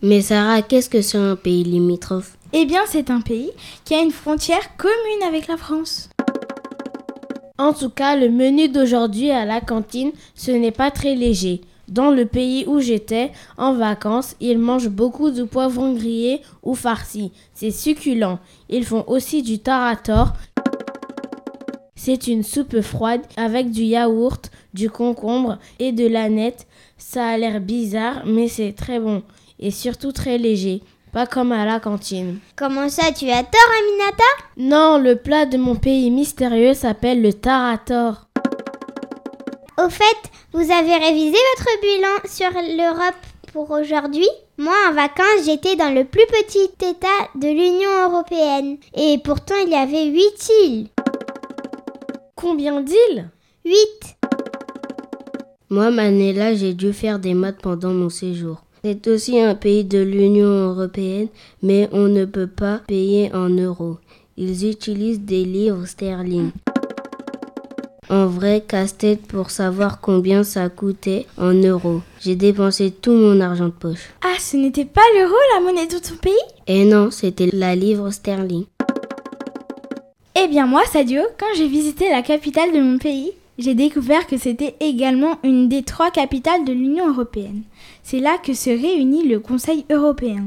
Mais 0.00 0.22
Sarah, 0.22 0.62
qu'est-ce 0.62 0.88
que 0.88 1.02
c'est 1.02 1.18
un 1.18 1.36
pays 1.36 1.64
limitrophe? 1.64 2.38
Eh 2.54 2.64
bien, 2.64 2.80
c'est 2.86 3.10
un 3.10 3.20
pays 3.20 3.50
qui 3.84 3.94
a 3.94 4.00
une 4.00 4.10
frontière 4.10 4.74
commune 4.78 5.22
avec 5.26 5.48
la 5.48 5.58
France. 5.58 6.08
En 7.58 7.72
tout 7.72 7.90
cas, 7.90 8.14
le 8.14 8.30
menu 8.30 8.68
d'aujourd'hui 8.68 9.32
à 9.32 9.44
la 9.44 9.60
cantine, 9.60 10.12
ce 10.36 10.52
n'est 10.52 10.70
pas 10.70 10.92
très 10.92 11.16
léger. 11.16 11.60
Dans 11.88 12.10
le 12.10 12.24
pays 12.24 12.64
où 12.68 12.78
j'étais 12.78 13.32
en 13.56 13.72
vacances, 13.74 14.36
ils 14.40 14.58
mangent 14.58 14.90
beaucoup 14.90 15.30
de 15.30 15.42
poivrons 15.42 15.94
grillés 15.94 16.40
ou 16.62 16.76
farcis. 16.76 17.32
C'est 17.54 17.72
succulent. 17.72 18.38
Ils 18.68 18.84
font 18.84 19.04
aussi 19.08 19.42
du 19.42 19.58
tarator. 19.58 20.34
C'est 21.96 22.28
une 22.28 22.44
soupe 22.44 22.80
froide 22.80 23.22
avec 23.36 23.72
du 23.72 23.82
yaourt, 23.82 24.52
du 24.72 24.88
concombre 24.88 25.58
et 25.80 25.90
de 25.90 26.06
l'aneth. 26.06 26.66
Ça 26.96 27.26
a 27.26 27.38
l'air 27.38 27.60
bizarre, 27.60 28.22
mais 28.24 28.46
c'est 28.46 28.72
très 28.72 29.00
bon 29.00 29.22
et 29.58 29.72
surtout 29.72 30.12
très 30.12 30.38
léger. 30.38 30.82
Pas 31.12 31.26
comme 31.26 31.52
à 31.52 31.64
la 31.64 31.80
cantine. 31.80 32.38
Comment 32.56 32.88
ça, 32.88 33.12
tu 33.12 33.30
as 33.30 33.42
tort, 33.42 33.72
Aminata? 33.80 34.24
Non, 34.56 34.98
le 34.98 35.16
plat 35.16 35.46
de 35.46 35.56
mon 35.56 35.74
pays 35.74 36.10
mystérieux 36.10 36.74
s'appelle 36.74 37.22
le 37.22 37.32
tarator. 37.32 38.28
Au 39.78 39.88
fait, 39.88 40.04
vous 40.52 40.70
avez 40.70 40.96
révisé 40.96 41.36
votre 41.56 41.80
bilan 41.80 42.28
sur 42.28 42.50
l'Europe 42.76 43.14
pour 43.52 43.70
aujourd'hui? 43.70 44.28
Moi, 44.58 44.74
en 44.90 44.92
vacances, 44.92 45.46
j'étais 45.46 45.76
dans 45.76 45.94
le 45.94 46.04
plus 46.04 46.26
petit 46.26 46.70
État 46.84 47.06
de 47.36 47.48
l'Union 47.48 48.10
européenne. 48.10 48.76
Et 48.94 49.18
pourtant, 49.18 49.54
il 49.64 49.70
y 49.70 49.76
avait 49.76 50.06
huit 50.06 50.50
îles. 50.64 50.88
Combien 52.34 52.80
d'îles? 52.80 53.30
Huit. 53.64 54.16
Moi, 55.70 55.90
Manela, 55.90 56.54
j'ai 56.54 56.74
dû 56.74 56.92
faire 56.92 57.18
des 57.18 57.34
maths 57.34 57.60
pendant 57.62 57.90
mon 57.90 58.08
séjour. 58.08 58.62
C'est 58.84 59.08
aussi 59.08 59.40
un 59.40 59.54
pays 59.54 59.84
de 59.84 59.98
l'Union 59.98 60.70
européenne, 60.70 61.28
mais 61.62 61.88
on 61.92 62.06
ne 62.08 62.24
peut 62.24 62.46
pas 62.46 62.80
payer 62.86 63.34
en 63.34 63.48
euros. 63.48 63.96
Ils 64.36 64.68
utilisent 64.70 65.20
des 65.20 65.44
livres 65.44 65.84
sterling. 65.86 66.50
En 68.08 68.26
vrai, 68.26 68.64
casse-tête 68.66 69.26
pour 69.26 69.50
savoir 69.50 70.00
combien 70.00 70.44
ça 70.44 70.68
coûtait 70.68 71.26
en 71.36 71.52
euros. 71.52 72.00
J'ai 72.20 72.36
dépensé 72.36 72.90
tout 72.90 73.12
mon 73.12 73.40
argent 73.40 73.66
de 73.66 73.72
poche. 73.72 74.10
Ah, 74.22 74.38
ce 74.38 74.56
n'était 74.56 74.86
pas 74.86 75.02
l'euro, 75.14 75.34
la 75.54 75.60
monnaie 75.60 75.86
de 75.86 75.98
ton 75.98 76.16
pays? 76.16 76.32
Et 76.66 76.84
non, 76.84 77.10
c'était 77.10 77.50
la 77.52 77.74
livre 77.74 78.10
sterling. 78.10 78.64
Eh 80.40 80.46
bien 80.46 80.66
moi, 80.66 80.82
Sadio, 80.90 81.22
quand 81.38 81.54
j'ai 81.56 81.68
visité 81.68 82.08
la 82.10 82.22
capitale 82.22 82.72
de 82.72 82.80
mon 82.80 82.98
pays, 82.98 83.32
j'ai 83.58 83.74
découvert 83.74 84.26
que 84.26 84.38
c'était 84.38 84.76
également 84.80 85.36
une 85.42 85.68
des 85.68 85.82
trois 85.82 86.10
capitales 86.10 86.64
de 86.64 86.72
l'Union 86.72 87.08
européenne. 87.08 87.62
C'est 88.02 88.20
là 88.20 88.38
que 88.38 88.54
se 88.54 88.70
réunit 88.70 89.26
le 89.26 89.40
Conseil 89.40 89.84
européen. 89.90 90.46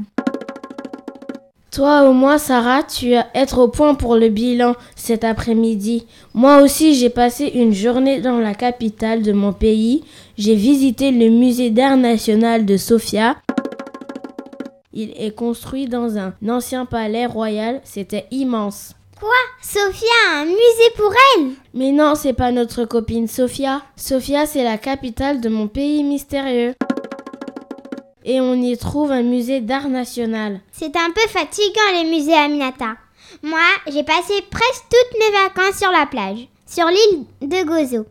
Toi 1.72 2.10
au 2.10 2.14
moins, 2.14 2.38
Sarah, 2.38 2.84
tu 2.84 3.12
vas 3.12 3.28
être 3.34 3.60
au 3.60 3.70
point 3.70 3.96
pour 3.96 4.16
le 4.16 4.28
bilan 4.28 4.76
cet 4.96 5.24
après-midi. 5.24 6.06
Moi 6.34 6.62
aussi, 6.62 6.96
j'ai 6.96 7.10
passé 7.10 7.52
une 7.54 7.74
journée 7.74 8.20
dans 8.20 8.40
la 8.40 8.54
capitale 8.54 9.22
de 9.22 9.32
mon 9.32 9.54
pays. 9.54 10.04
J'ai 10.38 10.56
visité 10.56 11.12
le 11.12 11.30
musée 11.30 11.70
d'art 11.70 11.96
national 11.96 12.66
de 12.66 12.76
Sofia. 12.76 13.38
Il 14.94 15.14
est 15.16 15.34
construit 15.34 15.88
dans 15.88 16.18
un 16.18 16.34
ancien 16.50 16.86
palais 16.86 17.26
royal. 17.26 17.80
C'était 17.86 18.26
immense. 18.32 18.94
Quoi? 19.22 19.30
Sophia 19.62 20.10
a 20.32 20.40
un 20.40 20.46
musée 20.46 20.92
pour 20.98 21.14
elle 21.14 21.52
Mais 21.76 21.92
non, 21.92 22.16
c'est 22.16 22.34
pas 22.34 22.52
notre 22.52 22.86
copine 22.86 23.28
Sophia. 23.28 23.84
Sophia, 23.96 24.48
c'est 24.48 24.64
la 24.64 24.80
capitale 24.80 25.42
de 25.42 25.48
mon 25.48 25.68
pays 25.68 26.04
mystérieux. 26.04 26.74
Et 28.26 28.42
on 28.42 28.56
y 28.56 28.76
trouve 28.80 29.12
un 29.12 29.22
musée 29.22 29.62
d'art 29.62 29.90
national. 29.90 30.60
C'est 30.72 30.96
un 30.96 31.12
peu 31.14 31.22
fatigant 31.30 32.02
les 32.02 32.10
musées 32.10 32.34
Aminata. 32.34 32.96
Moi, 33.44 33.60
j'ai 33.86 34.02
passé 34.02 34.34
presque 34.50 34.86
toutes 34.90 35.20
mes 35.20 35.38
vacances 35.38 35.78
sur 35.78 35.92
la 35.92 36.08
plage, 36.08 36.48
sur 36.66 36.88
l'île 36.88 37.26
de 37.42 37.64
Gozo. 37.64 38.08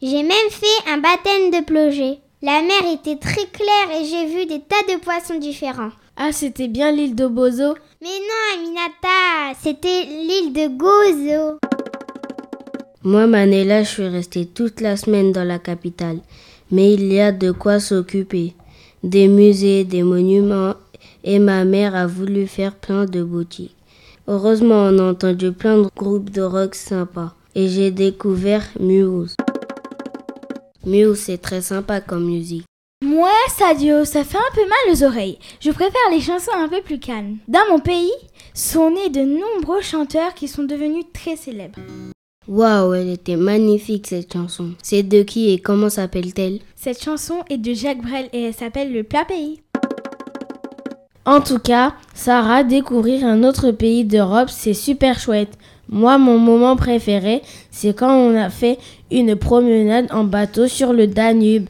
J'ai 0.00 0.22
même 0.22 0.50
fait 0.50 0.90
un 0.90 0.96
baptême 0.96 1.50
de 1.50 1.62
plongée. 1.66 2.20
La 2.40 2.62
mer 2.62 2.94
était 2.94 3.18
très 3.18 3.44
claire 3.44 4.00
et 4.00 4.06
j'ai 4.06 4.24
vu 4.24 4.46
des 4.46 4.60
tas 4.62 4.94
de 4.94 4.98
poissons 5.00 5.38
différents. 5.38 5.90
Ah, 6.16 6.32
c'était 6.32 6.68
bien 6.68 6.92
l'île 6.92 7.14
de 7.14 7.26
Bozo 7.26 7.74
Mais 8.02 8.08
non, 8.08 8.62
Aminata, 8.62 9.52
c'était 9.60 10.06
l'île 10.06 10.54
de 10.54 10.68
Gozo. 10.74 11.58
Moi, 13.02 13.26
Manela, 13.26 13.82
je 13.82 13.88
suis 13.90 14.08
restée 14.08 14.46
toute 14.46 14.80
la 14.80 14.96
semaine 14.96 15.32
dans 15.32 15.44
la 15.44 15.58
capitale. 15.58 16.20
Mais 16.70 16.94
il 16.94 17.12
y 17.12 17.20
a 17.20 17.30
de 17.30 17.50
quoi 17.50 17.78
s'occuper. 17.78 18.54
Des 19.04 19.28
musées, 19.28 19.84
des 19.84 20.02
monuments, 20.02 20.76
et 21.24 21.38
ma 21.38 21.66
mère 21.66 21.94
a 21.94 22.06
voulu 22.06 22.46
faire 22.46 22.74
plein 22.74 23.04
de 23.04 23.22
boutiques. 23.22 23.76
Heureusement, 24.26 24.88
on 24.88 24.98
a 24.98 25.10
entendu 25.10 25.52
plein 25.52 25.82
de 25.82 25.88
groupes 25.94 26.30
de 26.30 26.40
rock 26.40 26.74
sympas. 26.76 27.34
Et 27.54 27.68
j'ai 27.68 27.90
découvert 27.90 28.66
Muse. 28.80 29.36
Muse, 30.86 31.18
c'est 31.18 31.42
très 31.42 31.60
sympa 31.60 32.00
comme 32.00 32.24
musique. 32.24 32.64
Moi, 33.02 33.30
Sadio, 33.48 34.04
ça 34.04 34.24
fait 34.24 34.36
un 34.36 34.54
peu 34.54 34.60
mal 34.60 34.94
aux 34.94 35.04
oreilles. 35.04 35.38
Je 35.60 35.70
préfère 35.70 36.00
les 36.10 36.20
chansons 36.20 36.52
un 36.54 36.68
peu 36.68 36.82
plus 36.82 36.98
calmes. 36.98 37.38
Dans 37.48 37.66
mon 37.70 37.78
pays, 37.78 38.12
sont 38.52 38.90
nés 38.90 39.08
de 39.08 39.22
nombreux 39.22 39.80
chanteurs 39.80 40.34
qui 40.34 40.48
sont 40.48 40.64
devenus 40.64 41.04
très 41.12 41.36
célèbres. 41.36 41.78
Waouh, 42.46 42.92
elle 42.94 43.08
était 43.08 43.36
magnifique 43.36 44.06
cette 44.06 44.32
chanson. 44.32 44.72
C'est 44.82 45.02
de 45.02 45.22
qui 45.22 45.50
et 45.50 45.58
comment 45.58 45.88
s'appelle-t-elle? 45.88 46.60
Cette 46.76 47.02
chanson 47.02 47.42
est 47.48 47.58
de 47.58 47.72
Jacques 47.72 48.02
Brel 48.02 48.28
et 48.34 48.44
elle 48.44 48.54
s'appelle 48.54 48.92
Le 48.92 49.02
plat 49.02 49.24
pays. 49.24 49.62
En 51.24 51.40
tout 51.40 51.58
cas, 51.58 51.94
Sarah, 52.12 52.64
découvrir 52.64 53.24
un 53.24 53.44
autre 53.44 53.70
pays 53.70 54.04
d'Europe, 54.04 54.50
c'est 54.50 54.74
super 54.74 55.18
chouette. 55.18 55.56
Moi, 55.88 56.18
mon 56.18 56.38
moment 56.38 56.76
préféré, 56.76 57.42
c'est 57.70 57.96
quand 57.96 58.14
on 58.14 58.36
a 58.36 58.50
fait 58.50 58.78
une 59.10 59.36
promenade 59.36 60.06
en 60.10 60.24
bateau 60.24 60.68
sur 60.68 60.92
le 60.92 61.06
Danube. 61.06 61.68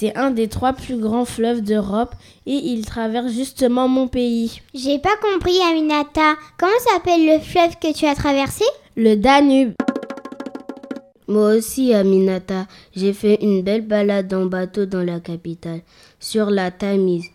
C'est 0.00 0.16
un 0.16 0.30
des 0.30 0.46
trois 0.46 0.74
plus 0.74 0.96
grands 0.96 1.24
fleuves 1.24 1.60
d'Europe 1.60 2.14
et 2.46 2.54
il 2.54 2.86
traverse 2.86 3.32
justement 3.32 3.88
mon 3.88 4.06
pays. 4.06 4.60
J'ai 4.72 5.00
pas 5.00 5.16
compris, 5.20 5.58
Aminata. 5.68 6.36
Comment 6.56 6.70
s'appelle 6.78 7.26
le 7.26 7.40
fleuve 7.40 7.74
que 7.82 7.92
tu 7.92 8.06
as 8.06 8.14
traversé? 8.14 8.62
Le 8.96 9.16
Danube. 9.16 9.72
Moi 11.26 11.56
aussi, 11.56 11.92
Aminata, 11.92 12.68
j'ai 12.94 13.12
fait 13.12 13.42
une 13.42 13.62
belle 13.62 13.88
balade 13.88 14.32
en 14.32 14.46
bateau 14.46 14.86
dans 14.86 15.02
la 15.02 15.18
capitale, 15.18 15.80
sur 16.20 16.48
la 16.48 16.70
Tamise. 16.70 17.26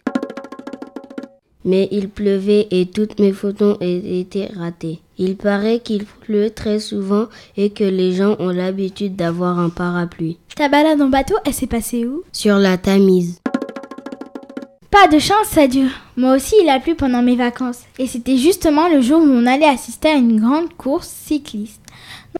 Mais 1.65 1.87
il 1.91 2.09
pleuvait 2.09 2.67
et 2.71 2.85
toutes 2.87 3.19
mes 3.19 3.31
photos 3.31 3.77
étaient 3.79 4.49
ratées. 4.57 4.99
Il 5.17 5.37
paraît 5.37 5.79
qu'il 5.79 6.05
pleut 6.05 6.49
très 6.49 6.79
souvent 6.79 7.27
et 7.55 7.69
que 7.69 7.83
les 7.83 8.13
gens 8.13 8.35
ont 8.39 8.49
l'habitude 8.49 9.15
d'avoir 9.15 9.59
un 9.59 9.69
parapluie. 9.69 10.37
Ta 10.55 10.69
balade 10.69 11.01
en 11.01 11.07
bateau, 11.07 11.35
elle 11.45 11.53
s'est 11.53 11.67
passée 11.67 12.05
où? 12.05 12.23
Sur 12.31 12.57
la 12.57 12.77
Tamise. 12.77 13.39
Pas 14.91 15.07
de 15.07 15.19
chance, 15.19 15.47
ça 15.47 15.67
dure. 15.67 15.89
Moi 16.17 16.35
aussi, 16.35 16.55
il 16.61 16.69
a 16.69 16.79
plu 16.79 16.95
pendant 16.95 17.23
mes 17.23 17.35
vacances. 17.35 17.79
Et 17.97 18.05
c'était 18.05 18.37
justement 18.37 18.87
le 18.89 19.01
jour 19.01 19.21
où 19.21 19.25
on 19.25 19.45
allait 19.45 19.65
assister 19.65 20.09
à 20.09 20.15
une 20.15 20.39
grande 20.39 20.73
course 20.73 21.07
cycliste. 21.07 21.81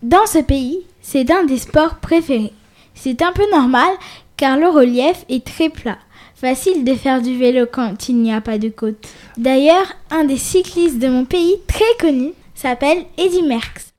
Dans 0.04 0.26
ce 0.28 0.40
pays, 0.40 0.82
c'est 1.02 1.32
un 1.32 1.46
des 1.46 1.58
sports 1.58 1.96
préférés. 1.96 2.54
C'est 2.94 3.22
un 3.22 3.32
peu 3.32 3.44
normal 3.52 3.90
car 4.38 4.58
le 4.58 4.68
relief 4.68 5.26
est 5.30 5.46
très 5.46 5.70
plat. 5.70 5.98
Facile 6.44 6.84
de 6.84 6.94
faire 6.94 7.22
du 7.22 7.38
vélo 7.38 7.66
quand 7.72 8.10
il 8.10 8.18
n'y 8.18 8.34
a 8.34 8.42
pas 8.42 8.58
de 8.58 8.68
côte. 8.68 9.08
D'ailleurs, 9.38 9.94
un 10.12 10.26
des 10.26 10.36
cyclistes 10.36 11.00
de 11.00 11.08
mon 11.08 11.24
pays 11.24 11.56
très 11.70 11.86
connu 12.02 12.34
s'appelle 12.54 13.06
Eddie 13.18 13.44
Merckx. 13.44 13.94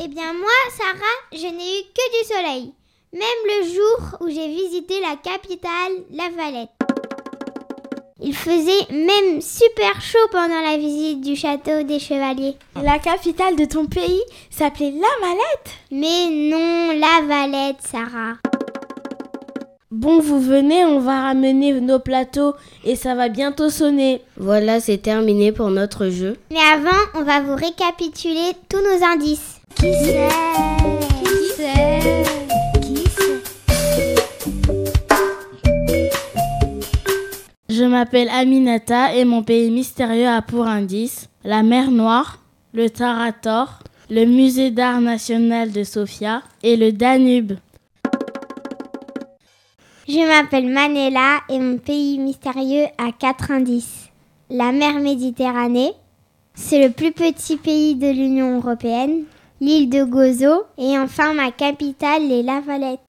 Eh 0.00 0.06
bien 0.06 0.32
moi, 0.34 0.52
Sarah, 0.70 1.18
je 1.32 1.48
n'ai 1.48 1.80
eu 1.80 1.82
que 1.92 2.22
du 2.22 2.28
soleil. 2.28 2.72
Même 3.12 3.22
le 3.44 3.74
jour 3.74 4.18
où 4.20 4.28
j'ai 4.28 4.46
visité 4.46 5.00
la 5.00 5.16
capitale, 5.16 6.04
La 6.12 6.28
Valette. 6.28 6.70
Il 8.22 8.36
faisait 8.36 8.92
même 8.92 9.40
super 9.40 10.00
chaud 10.00 10.28
pendant 10.30 10.60
la 10.60 10.76
visite 10.76 11.22
du 11.22 11.34
château 11.34 11.82
des 11.82 11.98
Chevaliers. 11.98 12.56
La 12.80 13.00
capitale 13.00 13.56
de 13.56 13.64
ton 13.64 13.86
pays 13.86 14.22
s'appelait 14.48 14.92
La 14.92 15.26
Valette? 15.26 15.70
Mais 15.90 16.30
non, 16.30 16.96
La 16.96 17.26
Valette, 17.26 17.82
Sarah. 17.82 18.34
Bon, 19.96 20.18
vous 20.18 20.40
venez, 20.40 20.84
on 20.84 20.98
va 20.98 21.20
ramener 21.20 21.80
nos 21.80 22.00
plateaux 22.00 22.54
et 22.82 22.96
ça 22.96 23.14
va 23.14 23.28
bientôt 23.28 23.70
sonner. 23.70 24.22
Voilà, 24.36 24.80
c'est 24.80 24.98
terminé 24.98 25.52
pour 25.52 25.70
notre 25.70 26.08
jeu. 26.08 26.36
Mais 26.50 26.58
avant, 26.74 26.90
on 27.14 27.22
va 27.22 27.40
vous 27.40 27.54
récapituler 27.54 28.54
tous 28.68 28.78
nos 28.80 29.06
indices. 29.06 29.60
Qui 29.76 29.92
c'est? 29.94 30.28
Qui 31.22 31.48
c'est 31.56 32.00
Qui 32.80 33.04
Je 37.68 37.84
m'appelle 37.84 38.30
Aminata 38.30 39.14
et 39.14 39.24
mon 39.24 39.44
pays 39.44 39.70
mystérieux 39.70 40.26
a 40.26 40.42
pour 40.42 40.66
indice 40.66 41.28
la 41.44 41.62
mer 41.62 41.92
Noire, 41.92 42.40
le 42.72 42.90
Tarator, 42.90 43.78
le 44.10 44.24
musée 44.24 44.72
d'art 44.72 45.00
national 45.00 45.70
de 45.70 45.84
Sofia 45.84 46.42
et 46.64 46.76
le 46.76 46.90
Danube. 46.90 47.52
Je 50.06 50.18
m'appelle 50.18 50.70
Manela 50.70 51.40
et 51.48 51.58
mon 51.58 51.78
pays 51.78 52.18
mystérieux 52.18 52.84
a 52.98 53.10
4 53.10 53.50
indices. 53.52 54.10
La 54.50 54.70
mer 54.70 55.00
Méditerranée, 55.00 55.92
c'est 56.52 56.86
le 56.86 56.92
plus 56.92 57.12
petit 57.12 57.56
pays 57.56 57.94
de 57.94 58.08
l'Union 58.08 58.58
européenne, 58.58 59.22
l'île 59.62 59.88
de 59.88 60.04
Gozo 60.04 60.64
et 60.76 60.98
enfin 60.98 61.32
ma 61.32 61.50
capitale, 61.52 62.28
les 62.28 62.42
La 62.42 62.60
Valette. 62.60 63.00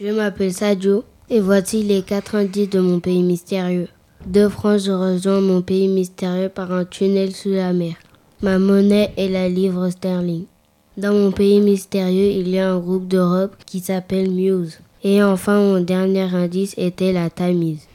Je 0.00 0.08
m'appelle 0.08 0.52
Sadio 0.52 1.04
et 1.30 1.38
voici 1.38 1.84
les 1.84 2.02
4 2.02 2.34
indices 2.34 2.70
de 2.70 2.80
mon 2.80 2.98
pays 2.98 3.22
mystérieux. 3.22 3.88
De 4.26 4.48
France, 4.48 4.86
je 4.86 4.90
rejoins 4.90 5.40
mon 5.40 5.62
pays 5.62 5.86
mystérieux 5.86 6.48
par 6.48 6.72
un 6.72 6.84
tunnel 6.84 7.36
sous 7.36 7.50
la 7.50 7.72
mer. 7.72 7.94
Ma 8.40 8.58
monnaie 8.58 9.12
est 9.16 9.28
la 9.28 9.48
livre 9.48 9.90
sterling. 9.90 10.46
Dans 10.96 11.12
mon 11.12 11.32
pays 11.32 11.60
mystérieux, 11.60 12.30
il 12.32 12.48
y 12.48 12.58
a 12.58 12.70
un 12.70 12.78
groupe 12.78 13.08
d'Europe 13.08 13.56
qui 13.64 13.80
s'appelle 13.80 14.30
Muse. 14.30 14.78
Et 15.02 15.22
enfin, 15.22 15.58
mon 15.58 15.80
dernier 15.80 16.34
indice 16.34 16.74
était 16.76 17.12
la 17.12 17.30
Tamise. 17.30 17.88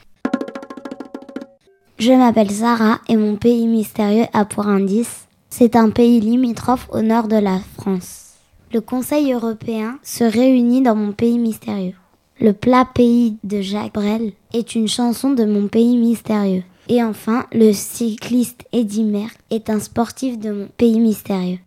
Je 1.98 2.12
m'appelle 2.12 2.50
Sarah 2.50 2.98
et 3.08 3.16
mon 3.16 3.36
pays 3.36 3.66
mystérieux 3.66 4.26
a 4.32 4.44
pour 4.44 4.66
indice 4.66 5.28
c'est 5.50 5.76
un 5.76 5.90
pays 5.90 6.20
limitrophe 6.20 6.88
au 6.92 7.00
nord 7.00 7.28
de 7.28 7.36
la 7.36 7.58
France. 7.78 8.34
Le 8.72 8.80
Conseil 8.80 9.32
européen 9.32 9.98
se 10.02 10.24
réunit 10.24 10.82
dans 10.82 10.94
mon 10.94 11.12
pays 11.12 11.38
mystérieux. 11.38 11.94
Le 12.40 12.52
plat 12.52 12.86
pays 12.94 13.36
de 13.42 13.60
Jacques 13.60 13.94
Brel 13.94 14.32
est 14.52 14.74
une 14.74 14.88
chanson 14.88 15.30
de 15.30 15.44
mon 15.44 15.68
pays 15.68 15.96
mystérieux. 15.96 16.62
Et 16.88 17.02
enfin, 17.02 17.46
le 17.52 17.72
cycliste 17.72 18.64
Eddy 18.72 19.04
Merckx 19.04 19.36
est 19.50 19.70
un 19.70 19.80
sportif 19.80 20.38
de 20.38 20.52
mon 20.52 20.68
pays 20.76 21.00
mystérieux. 21.00 21.58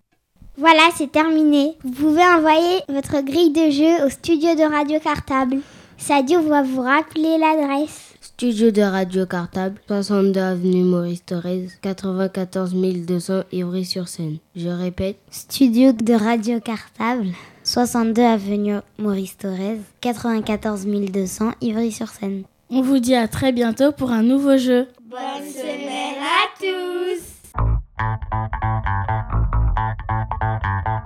Voilà, 0.62 0.90
c'est 0.96 1.12
terminé. 1.12 1.76
Vous 1.84 1.90
pouvez 1.90 2.24
envoyer 2.24 2.82
votre 2.88 3.22
grille 3.22 3.50
de 3.50 3.72
jeu 3.72 4.06
au 4.06 4.12
studio 4.12 4.54
de 4.54 4.72
Radio 4.72 5.00
Cartable. 5.00 5.58
Sadio 5.98 6.40
va 6.44 6.62
vous 6.62 6.84
rappeler 6.84 7.40
l'adresse. 7.40 8.14
Studio 8.22 8.70
de 8.70 8.84
Radio 8.84 9.26
Cartable, 9.26 9.82
62 9.88 10.40
avenue 10.40 10.84
Maurice 10.84 11.26
Thorez, 11.26 11.68
94 11.82 12.76
200 12.76 13.42
Ivry-sur-Seine. 13.52 14.38
Je 14.56 14.70
répète. 14.70 15.18
Studio 15.32 15.94
de 15.94 16.14
Radio 16.14 16.60
Cartable, 16.60 17.30
62 17.64 18.22
avenue 18.22 18.76
Maurice 19.00 19.38
Thorez, 19.40 19.80
94 20.02 20.86
200 20.86 21.54
Ivry-sur-Seine. 21.62 22.44
On 22.70 22.84
vous 22.84 23.00
dit 23.00 23.16
à 23.16 23.28
très 23.28 23.52
bientôt 23.52 23.92
pour 23.94 24.12
un 24.12 24.22
nouveau 24.22 24.58
jeu. 24.58 24.88
Bonne 25.10 25.52
semaine 25.52 26.22
à 26.22 26.60
tous 26.60 27.31
Thank 28.02 28.24
you. 30.88 31.01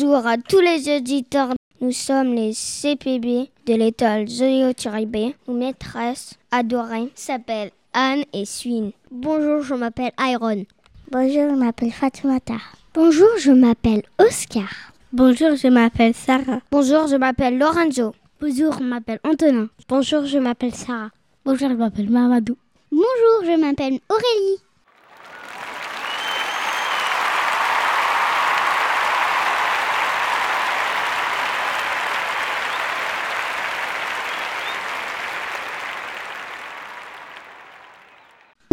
Bonjour 0.00 0.28
à 0.28 0.36
tous 0.36 0.60
les 0.60 0.96
auditeurs. 0.96 1.54
Nous 1.80 1.90
sommes 1.90 2.32
les 2.32 2.52
CPB 2.52 3.50
de 3.66 3.74
l'école 3.74 4.28
Zoyo 4.28 4.70
B. 5.08 5.32
Nos 5.48 5.54
maîtresses 5.54 6.34
adorées 6.52 7.10
s'appellent 7.16 7.72
Anne 7.92 8.22
et 8.32 8.44
Swin. 8.44 8.92
Bonjour, 9.10 9.62
je 9.62 9.74
m'appelle 9.74 10.12
Iron. 10.20 10.64
Bonjour, 11.10 11.50
je 11.50 11.54
m'appelle 11.56 11.90
Fatimata. 11.90 12.58
Bonjour, 12.94 13.26
je 13.40 13.50
m'appelle 13.50 14.02
Oscar. 14.20 14.68
Bonjour, 15.12 15.56
je 15.56 15.66
m'appelle 15.66 16.14
Sarah. 16.14 16.60
Bonjour, 16.70 17.08
je 17.08 17.16
m'appelle 17.16 17.58
Lorenzo. 17.58 18.14
Bonjour, 18.40 18.78
je 18.78 18.84
m'appelle 18.84 19.18
Antonin. 19.24 19.68
Bonjour, 19.88 20.26
je 20.26 20.38
m'appelle 20.38 20.74
Sarah. 20.76 21.10
Bonjour, 21.44 21.70
je 21.70 21.74
m'appelle 21.74 22.08
Mamadou. 22.08 22.56
Bonjour, 22.92 23.44
je 23.44 23.60
m'appelle 23.60 23.98
Aurélie. 24.08 24.62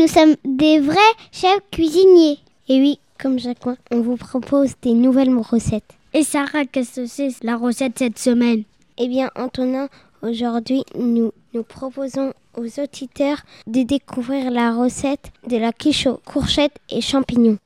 Nous 0.06 0.12
sommes 0.12 0.36
des 0.46 0.80
vrais 0.80 1.00
chefs 1.32 1.62
cuisiniers. 1.72 2.38
Et 2.70 2.80
oui, 2.80 3.00
comme 3.20 3.40
chacun, 3.40 3.76
on 3.90 4.02
vous 4.02 4.18
propose 4.18 4.76
des 4.84 4.94
nouvelles 4.94 5.36
recettes. 5.36 5.96
Et 6.14 6.22
Sarah, 6.22 6.64
qu'est-ce 6.66 7.02
que 7.02 7.08
c'est 7.08 7.44
la 7.44 7.58
recette 7.58 7.98
cette 7.98 8.20
semaine? 8.20 8.66
Eh 9.00 9.08
bien, 9.08 9.32
Antonin, 9.36 9.88
aujourd'hui, 10.22 10.84
nous 10.94 11.32
nous 11.56 11.64
proposons 11.64 12.34
aux 12.56 12.80
auditeurs 12.80 13.40
de 13.66 13.82
découvrir 13.82 14.52
la 14.52 14.76
recette 14.76 15.32
de 15.48 15.58
la 15.58 15.74
quiche 15.74 16.06
aux 16.06 16.22
courgettes 16.24 16.78
et 16.88 17.02
champignons. 17.02 17.58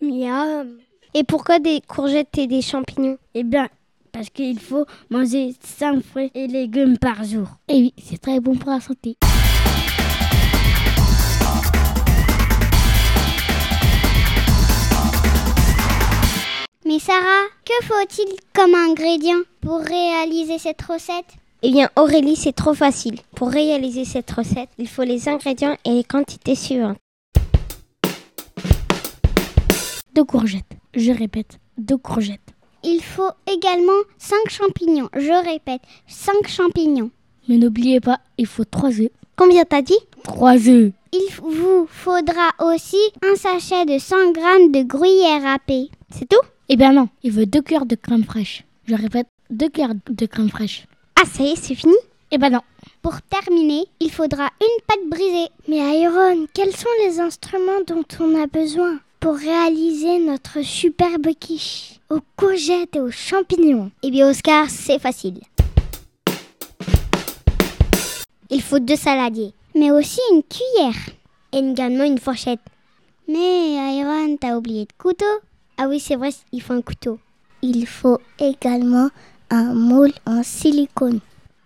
Miam 0.00 0.78
Et 1.12 1.24
pourquoi 1.24 1.58
des 1.58 1.82
courgettes 1.86 2.38
et 2.38 2.46
des 2.46 2.62
champignons? 2.62 3.18
Eh 3.34 3.44
bien, 3.44 3.68
parce 4.12 4.30
qu'il 4.30 4.60
faut 4.60 4.86
manger 5.10 5.54
5 5.62 6.02
fruits 6.02 6.30
et 6.34 6.46
légumes 6.46 6.96
par 6.96 7.22
jour. 7.22 7.48
Et 7.68 7.74
oui, 7.74 7.94
c'est 8.02 8.18
très 8.18 8.40
bon 8.40 8.56
pour 8.56 8.70
la 8.70 8.80
santé. 8.80 9.18
Mais 16.90 16.98
Sarah, 16.98 17.46
que 17.64 17.86
faut-il 17.86 18.34
comme 18.52 18.74
ingrédient 18.74 19.42
pour 19.60 19.78
réaliser 19.78 20.58
cette 20.58 20.82
recette? 20.82 21.36
Eh 21.62 21.70
bien 21.70 21.88
Aurélie, 21.94 22.34
c'est 22.34 22.52
trop 22.52 22.74
facile. 22.74 23.20
Pour 23.36 23.48
réaliser 23.50 24.04
cette 24.04 24.28
recette, 24.28 24.70
il 24.76 24.88
faut 24.88 25.04
les 25.04 25.28
ingrédients 25.28 25.76
et 25.84 25.90
les 25.90 26.02
quantités 26.02 26.56
suivantes. 26.56 26.96
Deux 30.16 30.24
courgettes. 30.24 30.64
Je 30.92 31.12
répète, 31.12 31.60
deux 31.78 31.96
courgettes. 31.96 32.40
Il 32.82 33.00
faut 33.00 33.30
également 33.46 34.02
5 34.18 34.48
champignons. 34.48 35.10
Je 35.14 35.48
répète, 35.48 35.82
5 36.08 36.48
champignons. 36.48 37.12
Mais 37.48 37.58
n'oubliez 37.58 38.00
pas, 38.00 38.18
il 38.36 38.46
faut 38.46 38.64
3 38.64 39.00
œufs. 39.00 39.12
Combien 39.36 39.62
t'as 39.62 39.82
dit? 39.82 40.00
3 40.24 40.54
œufs. 40.66 40.90
Il 41.12 41.28
vous 41.40 41.86
faudra 41.88 42.50
aussi 42.58 43.00
un 43.22 43.36
sachet 43.36 43.86
de 43.86 44.00
100 44.00 44.34
g 44.34 44.68
de 44.70 44.82
gruyère 44.82 45.44
râpée. 45.44 45.88
C'est 46.12 46.28
tout? 46.28 46.44
Eh 46.72 46.76
bien 46.76 46.92
non, 46.92 47.08
il 47.24 47.32
veut 47.32 47.46
2 47.46 47.62
cuillères 47.62 47.84
de 47.84 47.96
crème 47.96 48.22
fraîche. 48.22 48.62
Je 48.84 48.94
répète, 48.94 49.26
2 49.50 49.70
cuillères 49.70 49.94
de 50.08 50.26
crème 50.26 50.50
fraîche. 50.50 50.86
Ah 51.20 51.24
ça 51.26 51.42
y 51.42 51.48
est, 51.48 51.56
c'est 51.56 51.74
fini? 51.74 51.96
Eh 52.30 52.38
ben 52.38 52.50
non. 52.50 52.60
Pour 53.02 53.20
terminer, 53.22 53.86
il 53.98 54.08
faudra 54.12 54.50
une 54.60 54.84
pâte 54.86 55.10
brisée. 55.10 55.48
Mais 55.66 56.00
Iron, 56.00 56.46
quels 56.54 56.76
sont 56.76 56.86
les 57.04 57.18
instruments 57.18 57.82
dont 57.88 58.04
on 58.20 58.40
a 58.40 58.46
besoin 58.46 59.00
pour 59.18 59.34
réaliser 59.34 60.20
notre 60.20 60.62
superbe 60.62 61.26
quiche? 61.40 61.98
Aux 62.08 62.20
courgettes 62.36 62.94
et 62.94 63.00
aux 63.00 63.10
champignons 63.10 63.90
Eh 64.04 64.12
bien 64.12 64.30
Oscar, 64.30 64.70
c'est 64.70 65.00
facile. 65.00 65.40
Il 68.48 68.62
faut 68.62 68.78
deux 68.78 68.94
saladiers, 68.94 69.54
mais 69.74 69.90
aussi 69.90 70.20
une 70.30 70.44
cuillère 70.44 71.00
et 71.52 71.58
également 71.58 72.04
une 72.04 72.18
fourchette. 72.18 72.60
Mais 73.26 73.96
Iron, 73.96 74.36
t'as 74.40 74.56
oublié 74.56 74.84
de 74.84 74.92
couteau 74.96 75.26
Ah 75.82 75.88
oui, 75.88 75.98
c'est 75.98 76.16
vrai, 76.16 76.28
il 76.52 76.60
faut 76.60 76.74
un 76.74 76.82
couteau. 76.82 77.18
Il 77.62 77.86
faut 77.86 78.18
également 78.38 79.08
un 79.48 79.72
moule 79.72 80.12
en 80.26 80.42
silicone. 80.42 81.20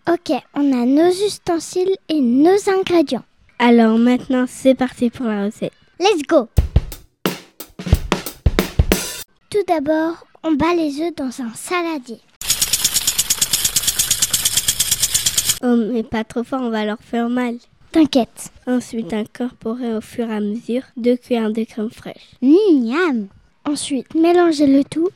Ok, 0.09 0.31
on 0.55 0.73
a 0.73 0.87
nos 0.87 1.11
ustensiles 1.11 1.97
et 2.09 2.21
nos 2.21 2.57
ingrédients. 2.69 3.25
Alors 3.59 3.99
maintenant, 3.99 4.45
c'est 4.47 4.77
parti 4.77 5.11
pour 5.11 5.27
la 5.27 5.47
recette. 5.47 5.73
Let's 5.99 6.23
go 6.29 6.49
Tout 9.51 9.65
d'abord, 9.67 10.25
on 10.45 10.53
bat 10.53 10.75
les 10.77 11.01
œufs 11.01 11.17
dans 11.17 11.43
un 11.43 11.53
saladier. 11.53 12.21
Oh, 15.61 15.75
mais 15.93 16.05
pas 16.05 16.23
trop 16.23 16.45
fort, 16.45 16.63
on 16.63 16.71
va 16.71 16.85
leur 16.85 17.01
faire 17.01 17.29
mal. 17.29 17.57
T'inquiète. 17.91 18.53
Ensuite, 18.69 19.13
incorporer 19.13 19.93
au 19.93 20.01
fur 20.01 20.31
et 20.31 20.37
à 20.37 20.41
mesure 20.41 20.83
deux 20.97 21.17
cuillères 21.17 21.51
de 21.51 21.65
crème 21.65 21.91
fraîche. 21.91 22.37
Miam 22.41 23.27
Ensuite, 23.67 24.15
mélanger 24.15 24.67
le 24.67 24.85
tout 24.85 25.09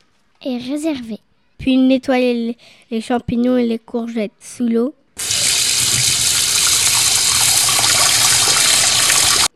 et 0.43 0.57
réserver. 0.57 1.19
Puis 1.59 1.77
nettoyer 1.77 2.33
les, 2.33 2.57
les 2.89 3.01
champignons 3.01 3.57
et 3.57 3.65
les 3.65 3.77
courgettes 3.79 4.31
sous 4.39 4.67
l'eau. 4.67 4.93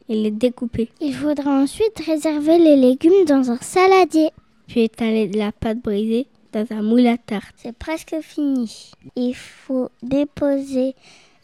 Et 0.10 0.16
les 0.16 0.32
découper. 0.32 0.90
Il 1.02 1.16
faudra 1.16 1.52
ensuite 1.62 2.00
réserver 2.06 2.60
les 2.60 2.76
légumes 2.76 3.26
dans 3.26 3.52
un 3.52 3.58
saladier. 3.58 4.30
Puis 4.68 4.82
étaler 4.82 5.28
de 5.28 5.38
la 5.40 5.52
pâte 5.52 5.80
brisée 5.80 6.28
dans 6.52 6.66
un 6.70 6.82
moule 6.82 7.08
à 7.08 7.18
tarte. 7.18 7.56
C'est 7.58 7.76
presque 7.76 8.16
fini. 8.22 8.92
Il 9.16 9.34
faut 9.34 9.90
déposer 10.04 10.94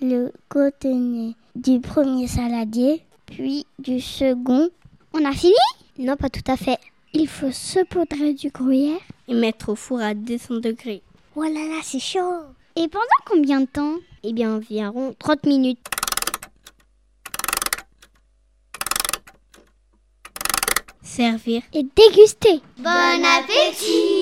le 0.02 0.32
contenu 0.50 1.34
du 1.56 1.80
premier 1.80 2.28
saladier, 2.28 3.02
puis 3.26 3.66
du 3.80 4.00
second. 4.00 4.70
On 5.14 5.26
a 5.26 5.32
fini? 5.32 5.54
Non, 5.98 6.16
pas 6.16 6.30
tout 6.30 6.44
à 6.48 6.56
fait. 6.56 6.78
Il 7.14 7.28
faut 7.28 7.52
saupoudrer 7.52 8.34
du 8.34 8.50
gruyère 8.50 9.00
et 9.28 9.34
mettre 9.34 9.70
au 9.70 9.76
four 9.76 10.00
à 10.00 10.14
200 10.14 10.56
degrés. 10.58 11.02
Oh 11.36 11.44
là 11.44 11.50
là, 11.50 11.80
c'est 11.84 12.00
chaud 12.00 12.44
Et 12.76 12.88
pendant 12.88 13.06
combien 13.26 13.62
de 13.62 13.66
temps? 13.66 13.96
Eh 14.24 14.34
bien, 14.34 14.56
environ 14.56 15.16
30 15.18 15.46
minutes. 15.46 15.80
Servir 21.02 21.64
et 21.74 21.84
déguster. 21.84 22.62
Bon 22.78 22.90
appétit 22.90 24.19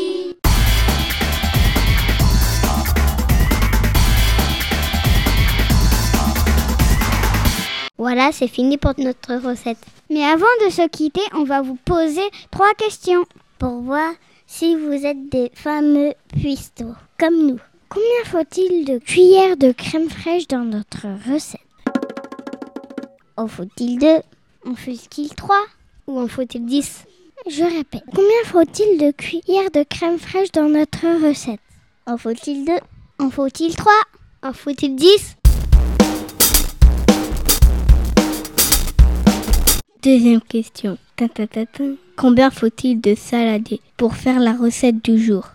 Voilà, 8.10 8.32
c'est 8.32 8.48
fini 8.48 8.78
pour 8.78 8.94
notre 9.00 9.36
recette. 9.36 9.80
Mais 10.10 10.24
avant 10.24 10.46
de 10.66 10.70
se 10.70 10.88
quitter, 10.88 11.20
on 11.34 11.44
va 11.44 11.62
vous 11.62 11.78
poser 11.84 12.24
trois 12.52 12.74
questions. 12.76 13.26
Pour 13.60 13.82
voir 13.82 14.14
si 14.46 14.78
vous 14.78 15.06
êtes 15.06 15.28
des 15.28 15.52
fameux 15.54 16.14
puistos 16.30 16.96
comme 17.20 17.48
nous. 17.48 17.60
Combien 17.90 18.24
faut-il 18.24 18.86
de 18.86 18.98
cuillères 19.00 19.58
de 19.58 19.74
crème 19.74 20.10
fraîche 20.10 20.48
dans 20.48 20.64
notre 20.64 21.06
recette? 21.30 21.60
En 23.36 23.50
faut-il 23.50 24.00
deux? 24.00 24.22
En 24.66 24.76
faut-il 24.76 25.36
trois? 25.36 25.66
Ou 26.08 26.18
en 26.18 26.30
faut-il 26.30 26.66
dix? 26.66 27.04
Je 27.50 27.64
répète, 27.64 28.06
combien 28.16 28.44
faut-il 28.46 29.00
de 29.00 29.12
cuillères 29.12 29.72
de 29.72 29.84
crème 29.84 30.18
fraîche 30.18 30.54
dans 30.54 30.70
notre 30.70 31.28
recette? 31.28 31.60
En 32.06 32.18
faut-il 32.18 32.64
deux? 32.64 32.80
En 33.20 33.30
faut-il 33.30 33.76
trois? 33.76 34.02
En 34.44 34.54
faut-il 34.54 34.96
dix? 34.96 35.36
Deuxième 40.08 40.40
question. 40.40 40.98
Combien 42.16 42.50
faut-il 42.50 43.02
de 43.02 43.14
saladiers 43.14 43.82
pour 43.98 44.16
faire 44.16 44.40
la 44.40 44.54
recette 44.54 45.04
du 45.04 45.22
jour? 45.22 45.50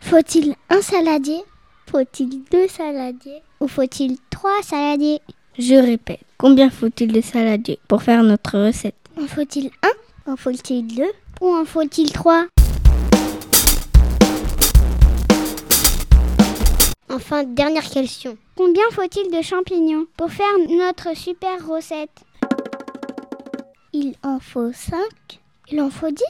Faut-il 0.00 0.54
un 0.70 0.80
saladier? 0.80 1.42
Faut-il 1.90 2.44
deux 2.50 2.66
saladiers? 2.66 3.42
Ou 3.60 3.68
faut-il 3.68 4.16
trois 4.30 4.62
saladiers? 4.62 5.20
Je 5.58 5.74
répète. 5.74 6.20
Combien 6.38 6.70
faut-il 6.70 7.12
de 7.12 7.20
saladiers 7.20 7.78
pour 7.88 8.02
faire 8.02 8.22
notre 8.22 8.58
recette? 8.58 8.94
En 9.20 9.26
faut-il 9.26 9.70
un? 9.82 10.32
En 10.32 10.36
faut-il 10.36 10.86
deux? 10.86 11.12
Ou 11.42 11.48
en 11.54 11.66
faut-il 11.66 12.10
trois? 12.10 12.46
Enfin, 17.10 17.44
dernière 17.44 17.90
question. 17.90 18.38
Combien 18.56 18.84
faut-il 18.92 19.30
de 19.30 19.42
champignons 19.42 20.06
pour 20.16 20.30
faire 20.30 20.46
notre 20.70 21.14
super 21.14 21.66
recette? 21.68 22.08
Il 23.98 24.14
en 24.22 24.38
faut 24.38 24.72
5 24.72 24.96
Il 25.72 25.80
en 25.80 25.90
faut 25.90 26.10
10 26.10 26.24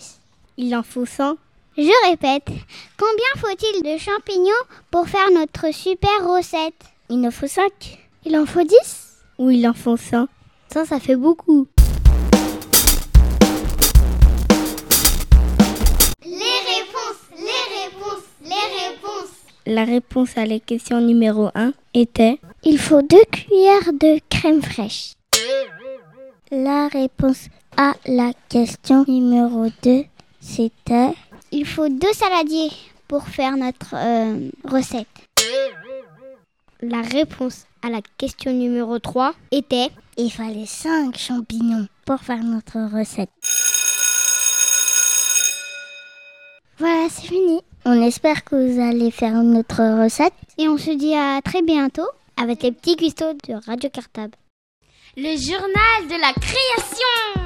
Il 0.56 0.74
en 0.74 0.82
faut 0.82 1.04
100 1.04 1.36
Je 1.76 2.08
répète, 2.08 2.48
combien 2.96 3.32
faut-il 3.36 3.82
de 3.82 3.98
champignons 3.98 4.64
pour 4.90 5.06
faire 5.06 5.30
notre 5.32 5.72
super 5.74 6.10
recette? 6.24 6.82
Il 7.10 7.26
en 7.26 7.30
faut 7.30 7.46
5 7.46 7.70
Il 8.24 8.38
en 8.38 8.46
faut 8.46 8.62
10 8.62 8.74
Ou 9.38 9.50
il 9.50 9.68
en 9.68 9.74
faut 9.74 9.98
100 9.98 10.28
100, 10.72 10.84
ça 10.86 11.00
fait 11.00 11.16
beaucoup. 11.16 11.66
Les 16.24 16.58
réponses, 16.72 17.22
les 17.36 17.64
réponses, 17.80 18.28
les 18.42 18.50
réponses. 18.50 19.34
La 19.66 19.84
réponse 19.84 20.38
à 20.38 20.46
la 20.46 20.58
question 20.58 21.00
numéro 21.00 21.48
1 21.54 21.72
était? 21.94 22.38
Il 22.64 22.78
faut 22.78 23.02
2 23.02 23.16
cuillères 23.30 23.92
de 23.92 24.20
crème 24.30 24.62
fraîche. 24.62 25.12
La 26.50 26.88
réponse 26.88 27.48
à 27.76 27.94
la 28.06 28.32
question 28.48 29.04
numéro 29.06 29.66
2, 29.82 30.04
c'était 30.40 31.14
Il 31.52 31.66
faut 31.66 31.88
deux 31.88 32.12
saladiers 32.12 32.72
pour 33.06 33.26
faire 33.28 33.56
notre 33.56 33.94
euh, 33.94 34.50
recette. 34.64 35.06
La 36.80 37.02
réponse 37.02 37.66
à 37.82 37.90
la 37.90 38.00
question 38.18 38.52
numéro 38.52 38.98
3 38.98 39.34
était 39.50 39.90
Il 40.16 40.30
fallait 40.30 40.66
5 40.66 41.16
champignons 41.16 41.86
pour 42.04 42.20
faire 42.20 42.42
notre 42.42 42.78
recette. 42.96 43.30
Voilà, 46.78 47.08
c'est 47.10 47.26
fini. 47.26 47.60
On 47.84 48.00
espère 48.02 48.44
que 48.44 48.54
vous 48.54 48.80
allez 48.80 49.10
faire 49.10 49.42
notre 49.42 50.02
recette. 50.02 50.34
Et 50.58 50.68
on 50.68 50.78
se 50.78 50.90
dit 50.90 51.14
à 51.14 51.40
très 51.42 51.62
bientôt 51.62 52.08
avec 52.36 52.62
les 52.62 52.72
petits 52.72 52.96
cuistots 52.96 53.34
de 53.48 53.54
Radio 53.66 53.90
Cartable. 53.90 54.34
Le 55.16 55.36
journal 55.36 56.08
de 56.08 56.20
la 56.20 56.32
création. 56.34 57.37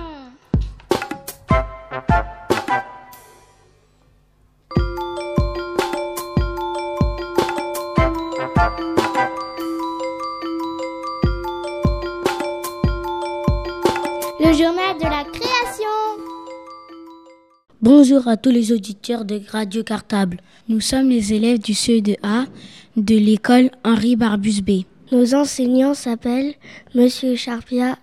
Le 1.93 1.99
journal 14.55 14.97
de 14.97 15.05
la 15.05 15.25
création. 15.25 15.85
Bonjour 17.83 18.27
à 18.27 18.39
tous 18.39 18.49
les 18.49 18.73
auditeurs 18.73 19.27
de 19.27 19.43
Radio 19.51 19.85
Cartable. 19.85 20.39
Nous 20.71 20.81
sommes 20.81 21.11
les 21.11 21.35
élèves 21.35 21.59
du 21.59 21.73
CE2A 21.73 22.47
de 22.97 23.17
l'école 23.17 23.71
Henri 23.85 24.17
Barbus 24.17 24.63
B. 24.63 24.85
Nos 25.11 25.35
enseignants 25.35 25.93
s'appellent 25.93 26.55
Monsieur 26.95 27.37
Charpia 27.37 27.99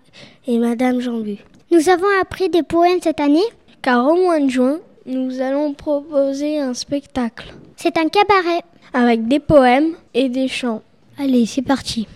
et 0.46 0.60
Madame 0.60 1.00
Jambu. 1.00 1.38
Nous 1.72 1.90
avons 1.90 2.06
appris 2.22 2.50
des 2.50 2.62
poèmes 2.62 3.00
cette 3.02 3.20
année 3.20 3.42
Car 3.82 4.06
au 4.06 4.16
mois 4.16 4.40
de 4.40 4.50
juin, 4.50 4.80
nous 5.06 5.40
allons 5.42 5.74
proposer 5.74 6.60
un 6.60 6.74
spectacle. 6.74 7.54
C'est 7.78 7.98
un 7.98 8.10
cabaret. 8.10 8.62
Avec 8.92 9.28
des 9.28 9.40
poèmes 9.40 9.96
et 10.14 10.28
des 10.28 10.48
chants. 10.48 10.82
Allez, 11.18 11.46
c'est 11.46 11.62
parti. 11.62 12.08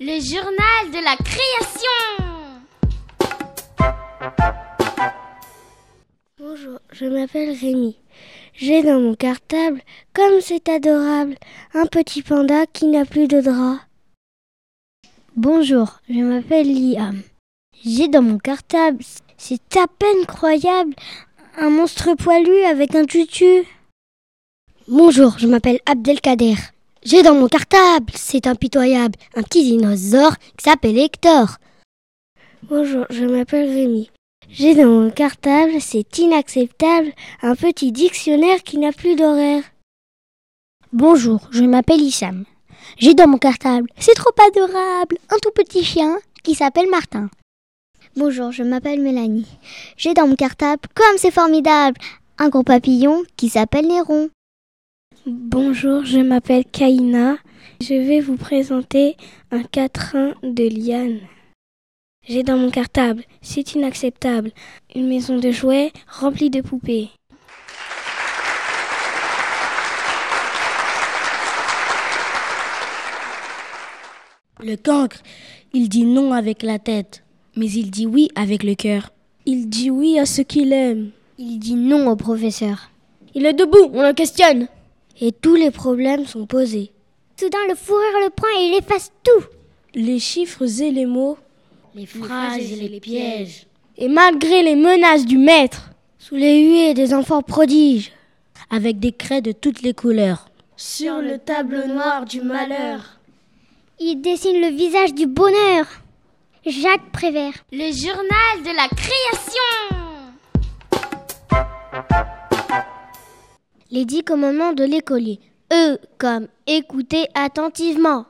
Le 0.00 0.20
journal 0.20 0.90
de 0.90 1.04
la 1.04 1.16
création. 1.22 2.24
Bonjour, 6.38 6.78
je 6.92 7.04
m'appelle 7.04 7.56
Rémi. 7.60 7.96
J'ai 8.54 8.82
dans 8.82 9.00
mon 9.00 9.14
cartable, 9.14 9.80
comme 10.14 10.40
c'est 10.40 10.68
adorable, 10.68 11.36
un 11.74 11.86
petit 11.86 12.22
panda 12.22 12.66
qui 12.72 12.86
n'a 12.86 13.04
plus 13.04 13.28
de 13.28 13.40
drap. 13.40 13.80
Bonjour, 15.36 16.00
je 16.08 16.20
m'appelle 16.20 16.72
Liam. 16.72 17.22
J'ai 17.84 18.08
dans 18.08 18.22
mon 18.22 18.38
cartable, 18.38 19.02
c'est 19.36 19.76
à 19.76 19.86
peine 19.86 20.26
croyable, 20.26 20.94
un 21.56 21.70
monstre 21.70 22.14
poilu 22.14 22.64
avec 22.64 22.94
un 22.94 23.04
tutu. 23.04 23.64
Bonjour, 24.88 25.38
je 25.38 25.46
m'appelle 25.46 25.80
Abdelkader. 25.86 26.56
J'ai 27.02 27.22
dans 27.22 27.34
mon 27.34 27.48
cartable, 27.48 28.12
c'est 28.14 28.46
impitoyable, 28.46 29.18
un 29.34 29.42
petit 29.42 29.62
dinosaure 29.62 30.36
qui 30.38 30.64
s'appelle 30.64 30.98
Hector. 30.98 31.58
Bonjour, 32.62 33.04
je 33.10 33.24
m'appelle 33.24 33.68
Rémi. 33.68 34.10
J'ai 34.48 34.74
dans 34.74 34.86
mon 34.86 35.10
cartable, 35.10 35.80
c'est 35.80 36.18
inacceptable, 36.18 37.12
un 37.42 37.54
petit 37.54 37.92
dictionnaire 37.92 38.62
qui 38.62 38.78
n'a 38.78 38.92
plus 38.92 39.16
d'horaire. 39.16 39.64
Bonjour, 40.92 41.48
je 41.50 41.64
m'appelle 41.64 42.00
Issam. 42.00 42.44
J'ai 42.98 43.14
dans 43.14 43.26
mon 43.26 43.38
cartable, 43.38 43.88
c'est 43.98 44.14
trop 44.14 44.30
adorable, 44.48 45.18
un 45.30 45.38
tout 45.42 45.50
petit 45.50 45.84
chien 45.84 46.18
qui 46.42 46.54
s'appelle 46.54 46.88
Martin. 46.88 47.28
Bonjour, 48.16 48.52
je 48.52 48.62
m'appelle 48.62 49.00
Mélanie. 49.00 49.58
J'ai 49.96 50.14
dans 50.14 50.28
mon 50.28 50.36
cartable, 50.36 50.82
comme 50.94 51.18
c'est 51.18 51.32
formidable, 51.32 51.98
un 52.38 52.48
gros 52.48 52.62
papillon 52.62 53.24
qui 53.36 53.48
s'appelle 53.48 53.88
Néron. 53.88 54.30
Bonjour, 55.26 56.04
je 56.04 56.20
m'appelle 56.20 56.64
Kaina. 56.64 57.38
Je 57.80 57.94
vais 57.94 58.20
vous 58.20 58.36
présenter 58.36 59.16
un 59.50 59.64
quatrain 59.64 60.34
de 60.44 60.62
liane. 60.62 61.22
J'ai 62.22 62.44
dans 62.44 62.56
mon 62.56 62.70
cartable, 62.70 63.24
c'est 63.42 63.74
inacceptable, 63.74 64.52
une 64.94 65.08
maison 65.08 65.36
de 65.36 65.50
jouets 65.50 65.90
remplie 66.08 66.50
de 66.50 66.60
poupées. 66.60 67.10
Le 74.60 74.76
cancre, 74.76 75.18
il 75.72 75.88
dit 75.88 76.04
non 76.04 76.32
avec 76.32 76.62
la 76.62 76.78
tête, 76.78 77.23
mais 77.56 77.66
il 77.66 77.90
dit 77.90 78.06
oui 78.06 78.28
avec 78.34 78.62
le 78.62 78.74
cœur. 78.74 79.10
Il 79.46 79.68
dit 79.68 79.90
oui 79.90 80.18
à 80.18 80.26
ce 80.26 80.42
qu'il 80.42 80.72
aime. 80.72 81.10
Il 81.38 81.58
dit 81.58 81.74
non 81.74 82.08
au 82.08 82.16
professeur. 82.16 82.90
Il 83.34 83.46
est 83.46 83.52
debout, 83.52 83.90
on 83.92 84.02
le 84.02 84.12
questionne. 84.12 84.68
Et 85.20 85.32
tous 85.32 85.54
les 85.54 85.70
problèmes 85.70 86.26
sont 86.26 86.46
posés. 86.46 86.92
Soudain, 87.38 87.58
le 87.68 87.74
fou 87.74 87.94
rire 87.94 88.24
le 88.24 88.30
prend 88.30 88.48
et 88.58 88.68
il 88.68 88.74
efface 88.74 89.12
tout. 89.22 89.44
Les 89.94 90.18
chiffres 90.18 90.64
et 90.82 90.90
les 90.90 91.06
mots. 91.06 91.36
Les 91.94 92.06
phrases 92.06 92.72
et 92.72 92.88
les 92.88 93.00
pièges. 93.00 93.66
Et 93.96 94.08
malgré 94.08 94.62
les 94.62 94.76
menaces 94.76 95.26
du 95.26 95.38
maître. 95.38 95.90
Sous 96.18 96.36
les 96.36 96.62
huées 96.62 96.94
des 96.94 97.12
enfants 97.12 97.42
prodiges. 97.42 98.12
Avec 98.70 98.98
des 98.98 99.12
craies 99.12 99.42
de 99.42 99.52
toutes 99.52 99.82
les 99.82 99.94
couleurs. 99.94 100.48
Sur 100.76 101.20
le 101.20 101.38
tableau 101.38 101.86
noir 101.86 102.24
du 102.24 102.40
malheur. 102.40 103.20
Il 104.00 104.20
dessine 104.20 104.60
le 104.60 104.74
visage 104.74 105.14
du 105.14 105.26
bonheur. 105.26 105.86
Jacques 106.66 107.12
Prévert. 107.12 107.52
Le 107.72 107.92
journal 107.92 108.62
de 108.62 108.74
la 108.74 108.88
création. 108.88 109.60
Les 113.90 114.06
dix 114.06 114.22
commandements 114.22 114.72
de 114.72 114.84
l'écolier. 114.84 115.40
E 115.70 115.98
comme 116.16 116.48
écouter 116.66 117.26
attentivement. 117.34 118.24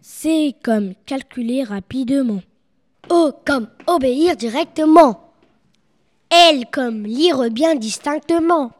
C 0.00 0.56
comme 0.64 0.94
calculer 1.06 1.62
rapidement. 1.62 2.42
O 3.08 3.30
comme 3.46 3.68
obéir 3.86 4.34
directement. 4.34 5.32
L 6.30 6.64
comme 6.72 7.04
lire 7.04 7.48
bien 7.48 7.76
distinctement. 7.76 8.72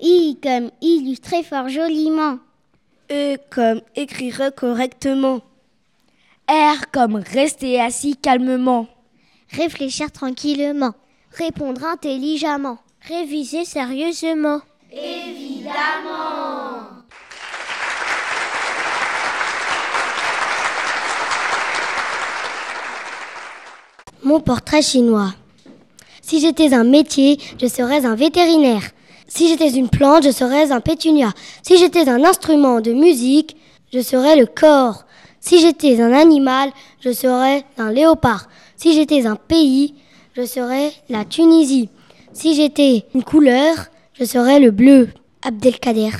I 0.00 0.38
comme 0.42 0.70
illustrer 0.80 1.42
fort 1.42 1.68
joliment. 1.68 2.38
E 3.10 3.36
comme 3.50 3.82
écrire 3.94 4.50
correctement. 4.56 5.42
R 6.48 6.90
comme 6.92 7.16
rester 7.16 7.80
assis 7.80 8.16
calmement. 8.16 8.86
Réfléchir 9.50 10.12
tranquillement. 10.12 10.92
Répondre 11.32 11.84
intelligemment. 11.84 12.78
Réviser 13.08 13.64
sérieusement. 13.64 14.60
Évidemment. 14.92 15.72
Mon 24.22 24.40
portrait 24.40 24.82
chinois. 24.82 25.34
Si 26.20 26.40
j'étais 26.40 26.74
un 26.74 26.84
métier, 26.84 27.38
je 27.60 27.66
serais 27.66 28.04
un 28.04 28.14
vétérinaire. 28.14 28.82
Si 29.26 29.48
j'étais 29.48 29.70
une 29.70 29.88
plante, 29.88 30.24
je 30.24 30.30
serais 30.30 30.72
un 30.72 30.80
pétunia. 30.80 31.32
Si 31.62 31.78
j'étais 31.78 32.08
un 32.08 32.22
instrument 32.22 32.80
de 32.80 32.92
musique, 32.92 33.56
je 33.92 34.00
serais 34.00 34.36
le 34.36 34.46
corps. 34.46 35.04
Si 35.46 35.60
j'étais 35.60 36.00
un 36.00 36.12
animal, 36.12 36.70
je 37.00 37.10
serais 37.10 37.66
un 37.76 37.92
léopard. 37.92 38.48
Si 38.76 38.94
j'étais 38.94 39.26
un 39.26 39.36
pays, 39.36 39.92
je 40.32 40.46
serais 40.46 40.90
la 41.10 41.26
Tunisie. 41.26 41.90
Si 42.32 42.54
j'étais 42.54 43.04
une 43.14 43.22
couleur, 43.22 43.74
je 44.14 44.24
serais 44.24 44.58
le 44.58 44.70
bleu. 44.70 45.10
Abdelkader. 45.42 46.12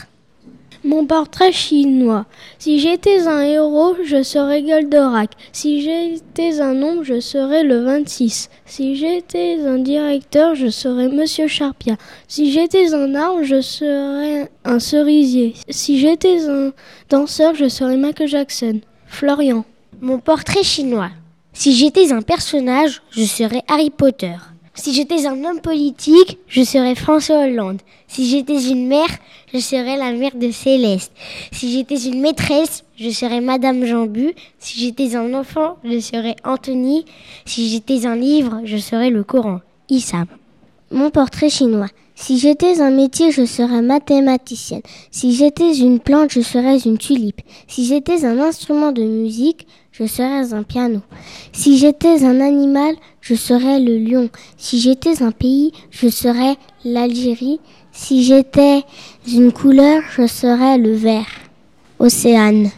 Mon 0.84 1.06
portrait 1.06 1.52
chinois. 1.52 2.26
Si 2.58 2.78
j'étais 2.80 3.26
un 3.26 3.40
héros, 3.40 3.94
je 4.04 4.22
serais 4.22 4.62
Goldorak. 4.62 5.30
Si 5.52 5.80
j'étais 5.80 6.60
un 6.60 6.74
nombre, 6.74 7.02
je 7.02 7.18
serais 7.18 7.64
le 7.64 7.82
26. 7.82 8.50
Si 8.66 8.94
j'étais 8.94 9.56
un 9.64 9.78
directeur, 9.78 10.54
je 10.54 10.68
serais 10.68 11.08
Monsieur 11.08 11.48
Charpia. 11.48 11.96
Si 12.28 12.52
j'étais 12.52 12.92
un 12.92 13.14
arbre, 13.14 13.42
je 13.42 13.62
serais 13.62 14.50
un 14.66 14.78
cerisier. 14.78 15.54
Si 15.70 15.98
j'étais 15.98 16.46
un 16.46 16.72
danseur, 17.08 17.54
je 17.54 17.70
serais 17.70 17.96
Michael 17.96 18.28
Jackson. 18.28 18.80
Florian. 19.14 19.64
Mon 20.00 20.18
portrait 20.18 20.64
chinois. 20.64 21.10
Si 21.52 21.72
j'étais 21.72 22.12
un 22.12 22.20
personnage, 22.20 23.00
je 23.12 23.22
serais 23.22 23.62
Harry 23.68 23.90
Potter. 23.90 24.34
Si 24.74 24.92
j'étais 24.92 25.24
un 25.26 25.44
homme 25.44 25.60
politique, 25.60 26.38
je 26.48 26.64
serais 26.64 26.96
François 26.96 27.44
Hollande. 27.44 27.80
Si 28.08 28.28
j'étais 28.28 28.60
une 28.70 28.88
mère, 28.88 29.12
je 29.52 29.60
serais 29.60 29.96
la 29.96 30.10
mère 30.10 30.34
de 30.34 30.50
Céleste. 30.50 31.12
Si 31.52 31.72
j'étais 31.72 32.08
une 32.08 32.20
maîtresse, 32.20 32.82
je 32.96 33.10
serais 33.10 33.40
Madame 33.40 33.84
Jambu. 33.84 34.34
Si 34.58 34.80
j'étais 34.80 35.14
un 35.14 35.32
enfant, 35.32 35.76
je 35.84 36.00
serais 36.00 36.34
Anthony. 36.44 37.04
Si 37.44 37.68
j'étais 37.68 38.06
un 38.06 38.16
livre, 38.16 38.62
je 38.64 38.78
serais 38.78 39.10
le 39.10 39.22
Coran. 39.22 39.60
Issam. 39.88 40.26
Mon 40.94 41.10
portrait 41.10 41.50
chinois. 41.50 41.88
Si 42.14 42.38
j'étais 42.38 42.80
un 42.80 42.92
métier, 42.92 43.32
je 43.32 43.44
serais 43.44 43.82
mathématicienne. 43.82 44.82
Si 45.10 45.34
j'étais 45.34 45.74
une 45.76 45.98
plante, 45.98 46.30
je 46.30 46.40
serais 46.40 46.78
une 46.78 46.98
tulipe. 46.98 47.40
Si 47.66 47.84
j'étais 47.84 48.24
un 48.24 48.38
instrument 48.38 48.92
de 48.92 49.02
musique, 49.02 49.66
je 49.90 50.06
serais 50.06 50.54
un 50.54 50.62
piano. 50.62 51.00
Si 51.52 51.78
j'étais 51.78 52.24
un 52.24 52.40
animal, 52.40 52.94
je 53.20 53.34
serais 53.34 53.80
le 53.80 53.98
lion. 53.98 54.30
Si 54.56 54.78
j'étais 54.78 55.20
un 55.20 55.32
pays, 55.32 55.72
je 55.90 56.06
serais 56.06 56.56
l'Algérie. 56.84 57.58
Si 57.90 58.22
j'étais 58.22 58.84
une 59.26 59.50
couleur, 59.50 60.00
je 60.16 60.28
serais 60.28 60.78
le 60.78 60.94
vert. 60.94 61.26
Océane. 61.98 62.70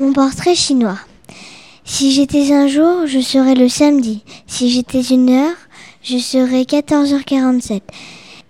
Mon 0.00 0.14
portrait 0.14 0.54
chinois. 0.54 0.98
Si 1.84 2.10
j'étais 2.10 2.54
un 2.54 2.68
jour, 2.68 3.06
je 3.06 3.20
serais 3.20 3.54
le 3.54 3.68
samedi. 3.68 4.22
Si 4.46 4.70
j'étais 4.70 5.02
une 5.02 5.28
heure, 5.28 5.56
je 6.02 6.18
serais 6.18 6.62
14h47. 6.62 7.80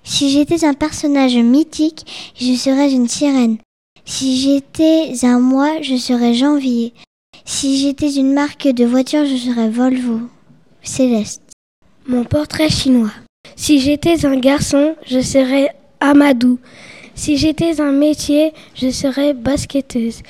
Si 0.04 0.30
j'étais 0.30 0.64
un 0.64 0.74
personnage 0.74 1.36
mythique, 1.36 2.32
je 2.38 2.54
serais 2.54 2.90
une 2.90 3.08
sirène. 3.08 3.58
Si 4.04 4.40
j'étais 4.40 5.12
un 5.24 5.38
mois, 5.38 5.80
je 5.80 5.96
serais 5.96 6.34
janvier. 6.34 6.92
Si 7.44 7.78
j'étais 7.78 8.12
une 8.12 8.32
marque 8.32 8.66
de 8.66 8.84
voiture, 8.84 9.26
je 9.26 9.36
serais 9.36 9.68
Volvo. 9.68 10.20
Céleste. 10.82 11.42
Mon 12.06 12.24
portrait 12.24 12.68
chinois. 12.68 13.12
Si 13.54 13.78
j'étais 13.80 14.26
un 14.26 14.38
garçon, 14.38 14.96
je 15.06 15.20
serais 15.20 15.74
Amadou. 16.00 16.58
Si 17.14 17.36
j'étais 17.36 17.80
un 17.80 17.92
métier, 17.92 18.52
je 18.74 18.90
serais 18.90 19.34
basketteuse. 19.34 20.22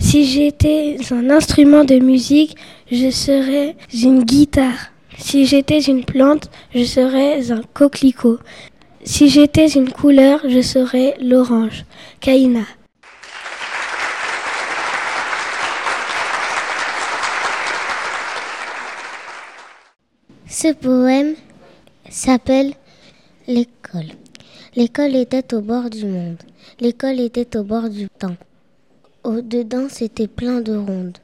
Si 0.00 0.24
j'étais 0.24 0.96
un 1.10 1.30
instrument 1.30 1.84
de 1.84 1.98
musique, 1.98 2.56
je 2.90 3.10
serais 3.10 3.76
une 3.92 4.24
guitare. 4.24 4.91
Si 5.18 5.46
j'étais 5.46 5.80
une 5.80 6.04
plante, 6.04 6.50
je 6.74 6.84
serais 6.84 7.50
un 7.50 7.62
coquelicot. 7.74 8.38
Si 9.04 9.28
j'étais 9.28 9.68
une 9.68 9.90
couleur, 9.90 10.40
je 10.48 10.60
serais 10.60 11.16
l'orange. 11.20 11.84
Kaina. 12.20 12.64
Ce 20.48 20.72
poème 20.72 21.34
s'appelle 22.08 22.74
L'école. 23.48 24.12
L'école 24.76 25.16
était 25.16 25.54
au 25.54 25.60
bord 25.60 25.90
du 25.90 26.06
monde. 26.06 26.36
L'école 26.78 27.20
était 27.20 27.56
au 27.56 27.64
bord 27.64 27.88
du 27.88 28.08
temps. 28.08 28.36
Au-dedans, 29.24 29.88
c'était 29.88 30.28
plein 30.28 30.60
de 30.60 30.76
rondes. 30.76 31.18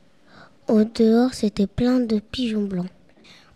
Au 0.67 0.85
dehors, 0.85 1.35
c'était 1.35 1.67
plein 1.67 2.01
de 2.01 2.19
pigeons 2.19 2.65
blancs. 2.65 2.91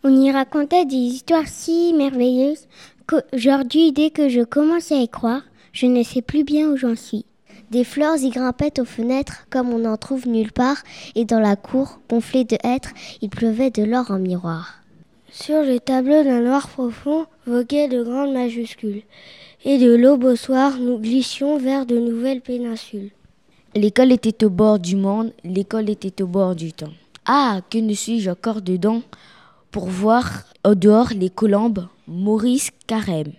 On 0.04 0.20
y 0.20 0.32
racontait 0.32 0.84
des 0.84 0.96
histoires 0.96 1.46
si 1.46 1.94
merveilleuses 1.94 2.66
qu'aujourd'hui, 3.06 3.92
dès 3.92 4.10
que 4.10 4.28
je 4.28 4.40
commence 4.40 4.90
à 4.90 4.96
y 4.96 5.08
croire, 5.08 5.42
je 5.72 5.86
ne 5.86 6.02
sais 6.02 6.22
plus 6.22 6.42
bien 6.42 6.70
où 6.70 6.76
j'en 6.76 6.96
suis. 6.96 7.24
Des 7.70 7.84
fleurs 7.84 8.16
y 8.16 8.30
grimpaient 8.30 8.80
aux 8.80 8.84
fenêtres 8.84 9.46
comme 9.48 9.72
on 9.72 9.78
n'en 9.78 9.96
trouve 9.96 10.26
nulle 10.26 10.50
part, 10.50 10.82
et 11.14 11.24
dans 11.24 11.38
la 11.38 11.54
cour, 11.54 12.00
gonflée 12.10 12.42
de 12.44 12.58
hêtres, 12.64 12.90
il 13.20 13.30
pleuvait 13.30 13.70
de 13.70 13.84
l'or 13.84 14.10
en 14.10 14.18
miroir. 14.18 14.80
Sur 15.30 15.62
les 15.62 15.78
tableaux 15.78 16.24
d'un 16.24 16.40
noir 16.40 16.68
profond 16.68 17.26
voguaient 17.46 17.88
de 17.88 18.02
grandes 18.02 18.32
majuscules, 18.32 19.02
et 19.64 19.78
de 19.78 19.94
l'aube 19.94 20.24
au 20.24 20.34
soir, 20.34 20.78
nous 20.80 20.98
glissions 20.98 21.58
vers 21.58 21.86
de 21.86 21.96
nouvelles 21.96 22.40
péninsules. 22.40 23.12
L'école 23.76 24.10
était 24.10 24.44
au 24.44 24.50
bord 24.50 24.80
du 24.80 24.96
monde, 24.96 25.32
l'école 25.44 25.88
était 25.88 26.20
au 26.22 26.26
bord 26.26 26.56
du 26.56 26.72
temps. 26.72 26.92
Ah, 27.24 27.60
que 27.70 27.78
ne 27.78 27.94
suis-je 27.94 28.30
encore 28.30 28.62
dedans? 28.62 29.02
Pour 29.72 29.86
voir 29.88 30.44
au 30.64 30.74
dehors 30.74 31.12
les 31.16 31.30
colombes 31.30 31.88
Maurice 32.06 32.70
Carême. 32.86 33.32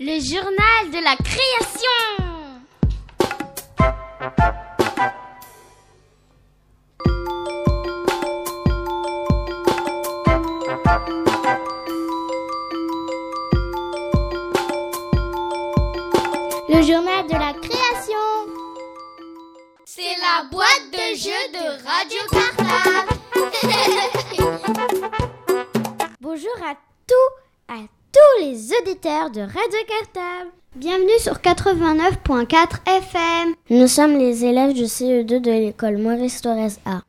Le 0.00 0.18
journal 0.20 0.90
de 0.92 1.02
la 1.02 1.16
création. 1.16 2.18
Boîte 20.44 20.92
de 20.92 21.16
jeux 21.16 21.48
de 21.52 21.64
Radio 21.84 22.18
Cartable. 22.30 23.12
Bonjour 26.20 26.54
à 26.64 26.74
tous, 27.06 27.74
à 27.74 27.78
tous 28.12 28.44
les 28.44 28.72
auditeurs 28.72 29.30
de 29.30 29.40
Radio 29.40 29.78
Cartable. 29.88 30.50
Bienvenue 30.76 31.18
sur 31.18 31.34
89.4 31.34 32.86
FM. 32.86 33.54
Nous 33.70 33.88
sommes 33.88 34.16
les 34.16 34.44
élèves 34.44 34.74
du 34.74 34.84
CE2 34.84 35.40
de 35.40 35.50
l'école 35.50 35.98
Maurice 35.98 36.40
Torres 36.40 36.78
A. 36.86 37.02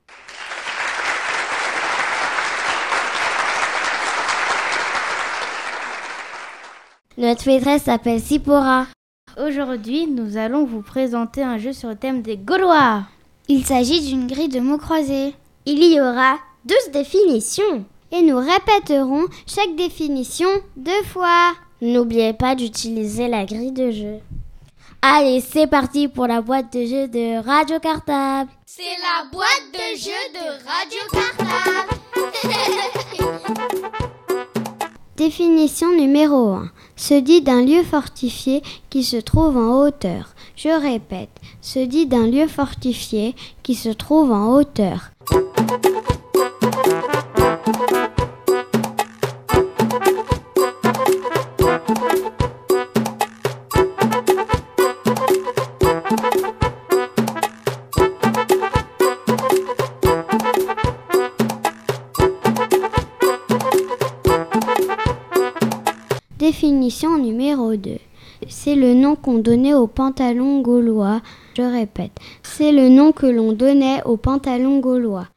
Notre 7.17 7.47
maîtresse 7.47 7.83
s'appelle 7.83 8.21
Sipora. 8.21 8.87
Aujourd'hui, 9.37 10.07
nous 10.07 10.37
allons 10.37 10.65
vous 10.65 10.81
présenter 10.81 11.43
un 11.43 11.57
jeu 11.59 11.73
sur 11.73 11.89
le 11.89 11.95
thème 11.95 12.21
des 12.21 12.37
Gaulois. 12.37 13.03
Il 13.51 13.65
s'agit 13.65 14.01
d'une 14.01 14.27
grille 14.27 14.47
de 14.47 14.59
mots 14.59 14.77
croisés. 14.77 15.33
Il 15.65 15.83
y 15.83 15.99
aura 15.99 16.37
12 16.65 16.91
définitions. 16.93 17.83
Et 18.11 18.21
nous 18.21 18.37
répéterons 18.37 19.25
chaque 19.47 19.75
définition 19.75 20.47
deux 20.77 21.03
fois. 21.11 21.53
N'oubliez 21.81 22.33
pas 22.33 22.53
d'utiliser 22.53 23.27
la 23.27 23.45
grille 23.45 23.71
de 23.71 23.89
jeu. 23.89 24.19
Allez, 25.01 25.41
c'est 25.41 25.65
parti 25.65 26.07
pour 26.07 26.27
la 26.27 26.41
boîte 26.41 26.71
de 26.71 26.85
jeu 26.85 27.07
de 27.07 27.43
Radio 27.43 27.79
Cartable. 27.79 28.51
C'est 28.67 28.83
la 28.83 29.27
boîte 29.31 29.65
de 29.73 29.97
jeu 29.97 30.11
de 30.35 30.45
Radio 30.67 30.99
Cartable. 31.11 31.95
Définition 35.17 35.91
numéro 35.95 36.51
1. 36.51 36.69
Se 36.95 37.15
dit 37.15 37.41
d'un 37.41 37.63
lieu 37.63 37.83
fortifié 37.83 38.61
qui 38.91 39.03
se 39.03 39.17
trouve 39.17 39.57
en 39.57 39.81
hauteur. 39.81 40.35
Je 40.61 40.67
répète, 40.67 41.29
se 41.61 41.79
dit 41.79 42.05
d'un 42.05 42.27
lieu 42.27 42.45
fortifié 42.45 43.33
qui 43.63 43.75
se 43.75 43.87
trouve 43.87 44.33
en 44.33 44.55
hauteur. 44.55 45.11
Définition 66.37 67.17
numéro 67.17 67.77
2. 67.77 68.08
C'est 68.47 68.75
le 68.75 68.93
nom 68.93 69.15
qu'on 69.15 69.37
donnait 69.37 69.73
aux 69.73 69.87
pantalons 69.87 70.61
gaulois. 70.61 71.21
Je 71.55 71.61
répète, 71.61 72.11
c'est 72.43 72.71
le 72.71 72.89
nom 72.89 73.11
que 73.11 73.25
l'on 73.25 73.53
donnait 73.53 74.01
aux 74.05 74.17
pantalons 74.17 74.79
gaulois. 74.79 75.27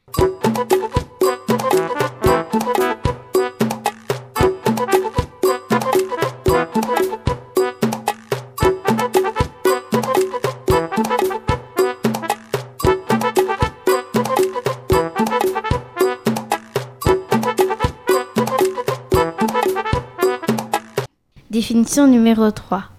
Définition 21.49 22.07
numéro 22.07 22.49
3. 22.49 22.92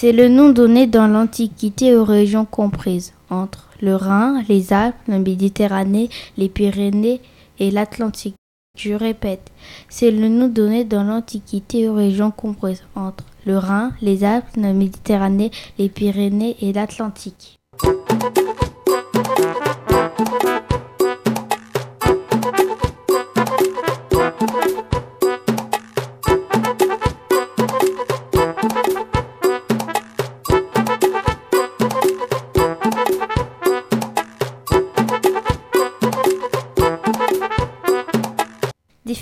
C'est 0.00 0.12
le 0.12 0.28
nom 0.28 0.48
donné 0.48 0.86
dans 0.86 1.06
l'Antiquité 1.06 1.94
aux 1.94 2.06
régions 2.06 2.46
comprises 2.46 3.12
entre 3.28 3.68
le 3.82 3.94
Rhin, 3.94 4.42
les 4.48 4.72
Alpes, 4.72 4.96
la 5.06 5.18
Méditerranée, 5.18 6.08
les 6.38 6.48
Pyrénées 6.48 7.20
et 7.58 7.70
l'Atlantique. 7.70 8.34
Je 8.78 8.94
répète, 8.94 9.52
c'est 9.90 10.10
le 10.10 10.28
nom 10.28 10.48
donné 10.48 10.84
dans 10.84 11.04
l'Antiquité 11.04 11.86
aux 11.86 11.92
régions 11.92 12.30
comprises 12.30 12.82
entre 12.94 13.24
le 13.44 13.58
Rhin, 13.58 13.92
les 14.00 14.24
Alpes, 14.24 14.46
la 14.56 14.72
Méditerranée, 14.72 15.50
les 15.78 15.90
Pyrénées 15.90 16.56
et 16.62 16.72
l'Atlantique. 16.72 17.58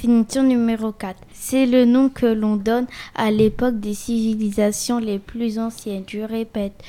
Définition 0.01 0.45
numéro 0.45 0.93
4. 0.93 1.19
C'est 1.33 1.67
le 1.67 1.85
nom 1.85 2.09
que 2.09 2.27
l'on 2.27 2.55
donne 2.55 2.87
à 3.17 3.33
l'époque 3.33 3.81
des 3.81 3.95
civilisations 3.95 5.01
les 5.01 5.19
plus 5.19 5.59
anciennes. 5.59 6.05
Je 6.07 6.21
répète, 6.21 6.85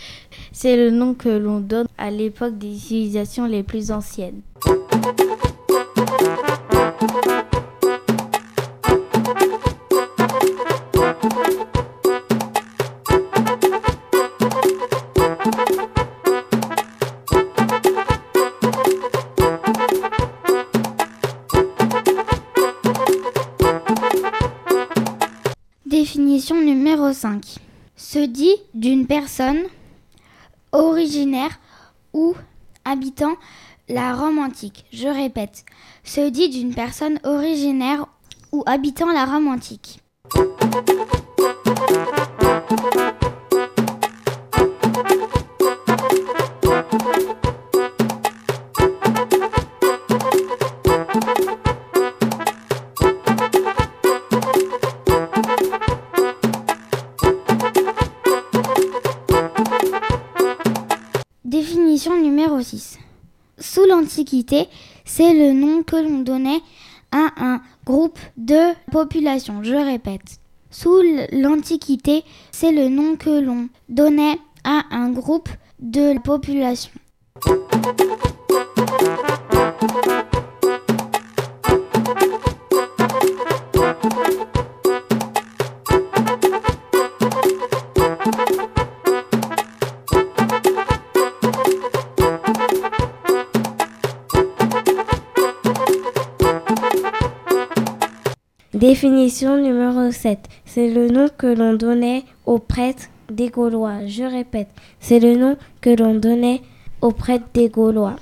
c'est 0.51 0.77
le 0.77 0.91
nom 0.91 1.15
que 1.15 1.29
l'on 1.29 1.59
donne 1.59 1.87
à 1.97 2.11
l'époque 2.11 2.59
des 2.59 2.75
civilisations 2.75 3.47
les 3.47 3.63
plus 3.63 3.89
anciennes. 3.89 4.41
5. 27.19 27.57
Se 27.97 28.19
dit 28.19 28.55
d'une 28.73 29.05
personne 29.05 29.63
originaire 30.71 31.59
ou 32.13 32.33
habitant 32.85 33.35
la 33.89 34.15
Rome 34.15 34.39
antique. 34.39 34.85
Je 34.93 35.09
répète, 35.09 35.65
se 36.05 36.29
dit 36.29 36.47
d'une 36.47 36.73
personne 36.73 37.19
originaire 37.25 38.05
ou 38.53 38.63
habitant 38.65 39.11
la 39.11 39.25
Rome 39.25 39.49
antique. 39.49 39.99
Définition 62.59 62.59
numéro 62.59 62.61
6. 62.61 62.99
Sous 63.59 63.85
l'Antiquité, 63.85 64.67
c'est 65.05 65.33
le 65.33 65.53
nom 65.53 65.83
que 65.83 65.95
l'on 65.95 66.19
donnait 66.19 66.61
à 67.11 67.29
un 67.37 67.61
groupe 67.85 68.19
de 68.37 68.73
population. 68.91 69.63
Je 69.63 69.75
répète. 69.75 70.39
Sous 70.71 71.01
l'Antiquité, 71.31 72.23
c'est 72.51 72.71
le 72.71 72.89
nom 72.89 73.15
que 73.15 73.41
l'on 73.41 73.69
donnait 73.87 74.37
à 74.63 74.83
un 74.91 75.09
groupe 75.09 75.49
de 75.79 76.19
population. 76.19 76.91
Définition 98.89 99.57
numéro 99.61 100.11
7. 100.11 100.39
C'est 100.65 100.89
le 100.89 101.09
nom 101.09 101.27
que 101.37 101.45
l'on 101.45 101.75
donnait 101.75 102.23
aux 102.47 102.57
prêtres 102.57 103.03
des 103.31 103.49
Gaulois. 103.49 104.07
Je 104.07 104.23
répète, 104.23 104.69
c'est 104.99 105.19
le 105.19 105.35
nom 105.35 105.57
que 105.79 105.91
l'on 105.91 106.15
donnait 106.15 106.61
aux 106.99 107.11
prêtres 107.11 107.45
des 107.53 107.69
Gaulois. 107.69 108.15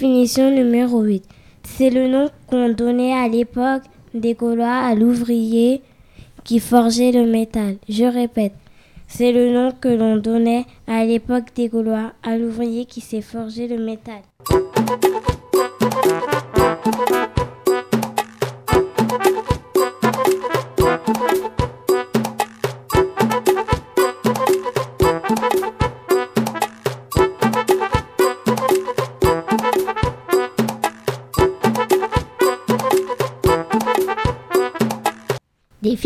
Définition 0.00 0.50
numéro 0.50 1.02
8. 1.02 1.22
C'est 1.62 1.90
le 1.90 2.08
nom 2.08 2.30
qu'on 2.46 2.70
donnait 2.70 3.12
à 3.12 3.28
l'époque 3.28 3.82
des 4.14 4.32
Gaulois 4.32 4.72
à 4.72 4.94
l'ouvrier 4.94 5.82
qui 6.42 6.58
forgeait 6.58 7.12
le 7.12 7.26
métal. 7.26 7.76
Je 7.86 8.04
répète, 8.04 8.54
c'est 9.08 9.30
le 9.30 9.52
nom 9.52 9.72
que 9.78 9.88
l'on 9.88 10.16
donnait 10.16 10.64
à 10.86 11.04
l'époque 11.04 11.48
des 11.54 11.68
Gaulois 11.68 12.12
à 12.22 12.38
l'ouvrier 12.38 12.86
qui 12.86 13.02
s'est 13.02 13.20
forgé 13.20 13.68
le 13.68 13.76
métal. 13.76 14.22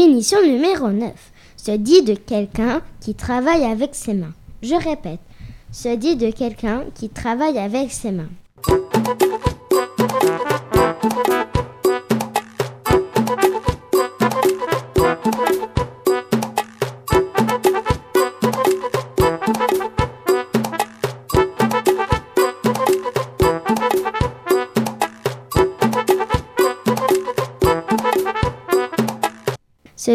Définition 0.05 0.43
numéro 0.43 0.91
9. 0.91 1.13
Se 1.57 1.71
dit 1.71 2.03
de 2.03 2.13
quelqu'un 2.13 2.83
qui 3.01 3.15
travaille 3.15 3.65
avec 3.65 3.95
ses 3.95 4.13
mains. 4.13 4.35
Je 4.63 4.75
répète, 4.75 5.21
se 5.73 5.97
dit 5.97 6.17
de 6.17 6.31
quelqu'un 6.31 6.85
qui 6.95 7.09
travaille 7.09 7.59
avec 7.59 7.91
ses 7.91 8.13
mains. 8.13 8.29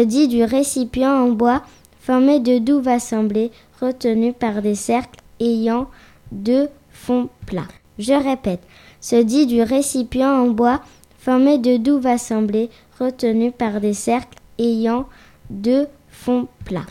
Dit 0.04 0.28
du 0.28 0.44
récipient 0.44 1.12
en 1.12 1.30
bois 1.30 1.62
formé 2.00 2.40
de 2.40 2.58
douves 2.58 2.88
assemblées 2.88 3.50
retenues 3.80 4.32
par 4.32 4.62
des 4.62 4.74
cercles 4.74 5.20
ayant 5.40 5.88
deux 6.32 6.68
fonds 6.90 7.28
plats. 7.46 7.68
Je 7.98 8.12
répète, 8.12 8.62
se 9.00 9.16
dit 9.16 9.46
du 9.46 9.62
récipient 9.62 10.32
en 10.32 10.48
bois 10.48 10.80
formé 11.18 11.58
de 11.58 11.76
douves 11.76 12.06
assemblées 12.06 12.70
retenues 12.98 13.52
par 13.52 13.80
des 13.80 13.94
cercles 13.94 14.38
ayant 14.58 15.06
deux 15.50 15.86
fonds 16.10 16.48
plats. 16.64 16.86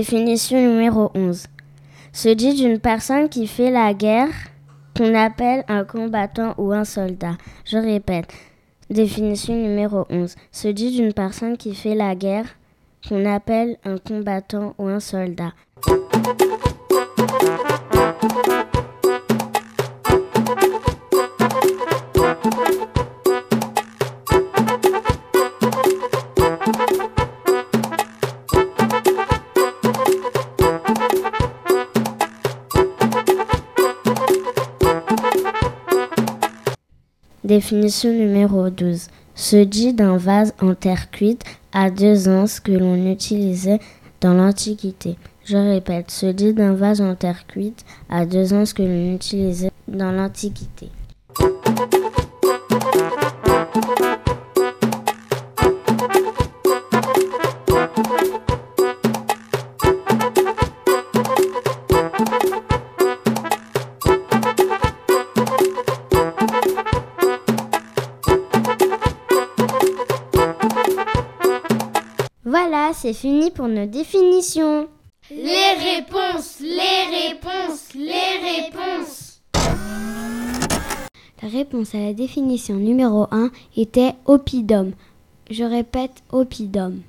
Définition 0.00 0.58
numéro 0.58 1.10
11. 1.14 1.46
Se 2.14 2.30
dit 2.30 2.54
d'une 2.54 2.78
personne 2.78 3.28
qui 3.28 3.46
fait 3.46 3.70
la 3.70 3.92
guerre 3.92 4.32
qu'on 4.96 5.14
appelle 5.14 5.62
un 5.68 5.84
combattant 5.84 6.54
ou 6.56 6.72
un 6.72 6.86
soldat. 6.86 7.36
Je 7.66 7.76
répète. 7.76 8.32
Définition 8.88 9.54
numéro 9.54 10.06
11. 10.08 10.36
Se 10.52 10.68
dit 10.68 10.92
d'une 10.92 11.12
personne 11.12 11.58
qui 11.58 11.74
fait 11.74 11.94
la 11.94 12.14
guerre 12.14 12.46
qu'on 13.06 13.26
appelle 13.26 13.76
un 13.84 13.98
combattant 13.98 14.74
ou 14.78 14.88
un 14.88 15.00
soldat. 15.00 15.52
Définition 37.50 38.12
numéro 38.12 38.70
12. 38.70 39.08
Se 39.34 39.56
dit 39.56 39.92
d'un 39.92 40.18
vase 40.18 40.54
en 40.62 40.76
terre 40.76 41.10
cuite 41.10 41.42
à 41.72 41.90
deux 41.90 42.28
anses 42.28 42.60
que 42.60 42.70
l'on 42.70 43.10
utilisait 43.10 43.80
dans 44.20 44.34
l'Antiquité. 44.34 45.16
Je 45.44 45.56
répète, 45.56 46.12
se 46.12 46.26
dit 46.26 46.54
d'un 46.54 46.74
vase 46.74 47.00
en 47.00 47.16
terre 47.16 47.48
cuite 47.48 47.84
à 48.08 48.24
deux 48.24 48.54
anses 48.54 48.72
que 48.72 48.84
l'on 48.84 49.16
utilisait 49.16 49.72
dans 49.88 50.12
l'Antiquité. 50.12 50.90
C'est 73.00 73.14
fini 73.14 73.50
pour 73.50 73.66
nos 73.66 73.86
définitions. 73.86 74.86
Les 75.30 75.72
réponses, 75.72 76.60
les 76.60 77.30
réponses, 77.30 77.94
les 77.94 78.60
réponses. 78.66 79.40
La 81.42 81.48
réponse 81.48 81.94
à 81.94 81.98
la 81.98 82.12
définition 82.12 82.74
numéro 82.74 83.26
1 83.30 83.50
était 83.78 84.12
oppidum. 84.26 84.92
Je 85.50 85.64
répète, 85.64 86.22
oppidum. 86.30 87.00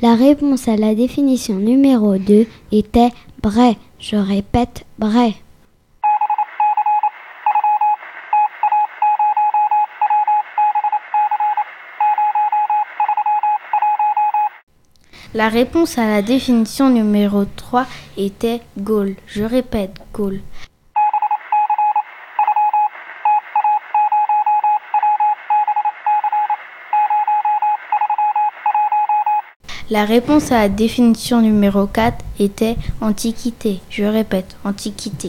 La 0.00 0.14
réponse 0.14 0.68
à 0.68 0.76
la 0.76 0.94
définition 0.94 1.56
numéro 1.56 2.16
2 2.16 2.46
était 2.70 3.10
bray. 3.42 3.76
Je 3.98 4.14
répète, 4.14 4.86
bray. 5.00 5.34
La 15.34 15.50
réponse 15.50 15.98
à 15.98 16.06
la 16.06 16.22
définition 16.22 16.88
numéro 16.88 17.44
3 17.44 17.86
était 18.16 18.62
Gaule. 18.78 19.14
Je 19.26 19.44
répète, 19.44 20.00
Gaule. 20.14 20.40
La 29.90 30.06
réponse 30.06 30.50
à 30.50 30.60
la 30.60 30.68
définition 30.70 31.42
numéro 31.42 31.86
4 31.86 32.24
était 32.40 32.76
Antiquité. 33.02 33.80
Je 33.90 34.04
répète, 34.04 34.56
Antiquité. 34.64 35.28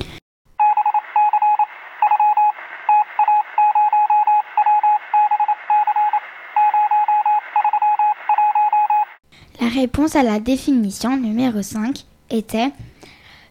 La 9.62 9.68
réponse 9.80 10.17
à 10.17 10.23
la 10.23 10.41
définition 10.41 11.15
numéro 11.15 11.61
5 11.61 12.03
était 12.30 12.71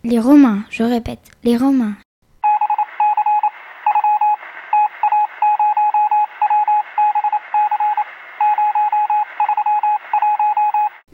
les 0.05 0.21
Romains. 0.21 0.63
Je 0.69 0.83
répète, 0.83 1.21
les 1.43 1.57
Romains. 1.57 1.95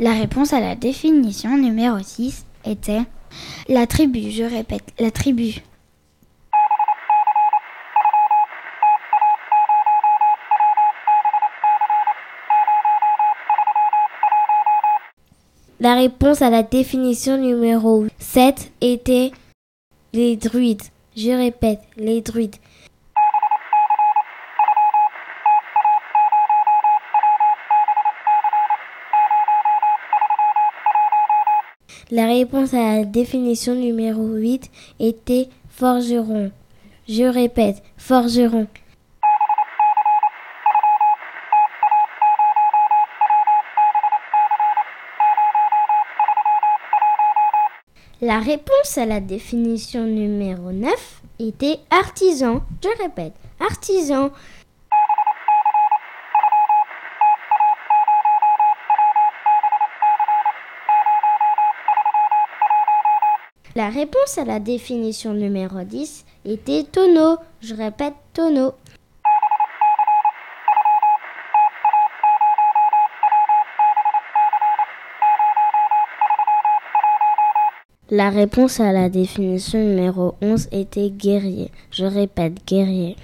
La 0.00 0.14
réponse 0.14 0.52
à 0.52 0.58
la 0.58 0.74
définition 0.74 1.56
numéro 1.56 1.98
6 2.00 2.44
était 2.64 3.02
la 3.68 3.86
tribu. 3.86 4.32
Je 4.32 4.42
répète, 4.42 4.92
la 4.98 5.12
tribu. 5.12 5.62
La 15.84 15.93
réponse 16.04 16.42
à 16.42 16.50
la 16.50 16.62
définition 16.62 17.38
numéro 17.38 18.04
7 18.18 18.72
était 18.82 19.32
les 20.12 20.36
druides. 20.36 20.82
Je 21.16 21.30
répète, 21.30 21.80
les 21.96 22.20
druides. 22.20 22.56
La 32.10 32.26
réponse 32.26 32.74
à 32.74 32.98
la 32.98 33.04
définition 33.06 33.74
numéro 33.74 34.26
8 34.26 34.70
était 35.00 35.48
forgeron. 35.70 36.50
Je 37.08 37.24
répète, 37.24 37.82
forgeron. 37.96 38.66
La 48.26 48.40
réponse 48.40 48.96
à 48.96 49.04
la 49.04 49.20
définition 49.20 50.06
numéro 50.06 50.72
9 50.72 51.22
était 51.40 51.80
artisan. 51.90 52.62
Je 52.82 52.88
répète, 53.02 53.34
artisan. 53.60 54.30
La 63.76 63.90
réponse 63.90 64.38
à 64.38 64.46
la 64.46 64.58
définition 64.58 65.34
numéro 65.34 65.82
10 65.82 66.24
était 66.46 66.84
tonneau. 66.84 67.36
Je 67.60 67.74
répète, 67.74 68.14
tonneau. 68.32 68.72
La 78.16 78.30
réponse 78.30 78.78
à 78.78 78.92
la 78.92 79.08
définition 79.08 79.80
numéro 79.80 80.36
11 80.40 80.68
était 80.70 81.10
guerrier. 81.10 81.72
Je 81.90 82.04
répète, 82.04 82.64
guerrier. 82.64 83.16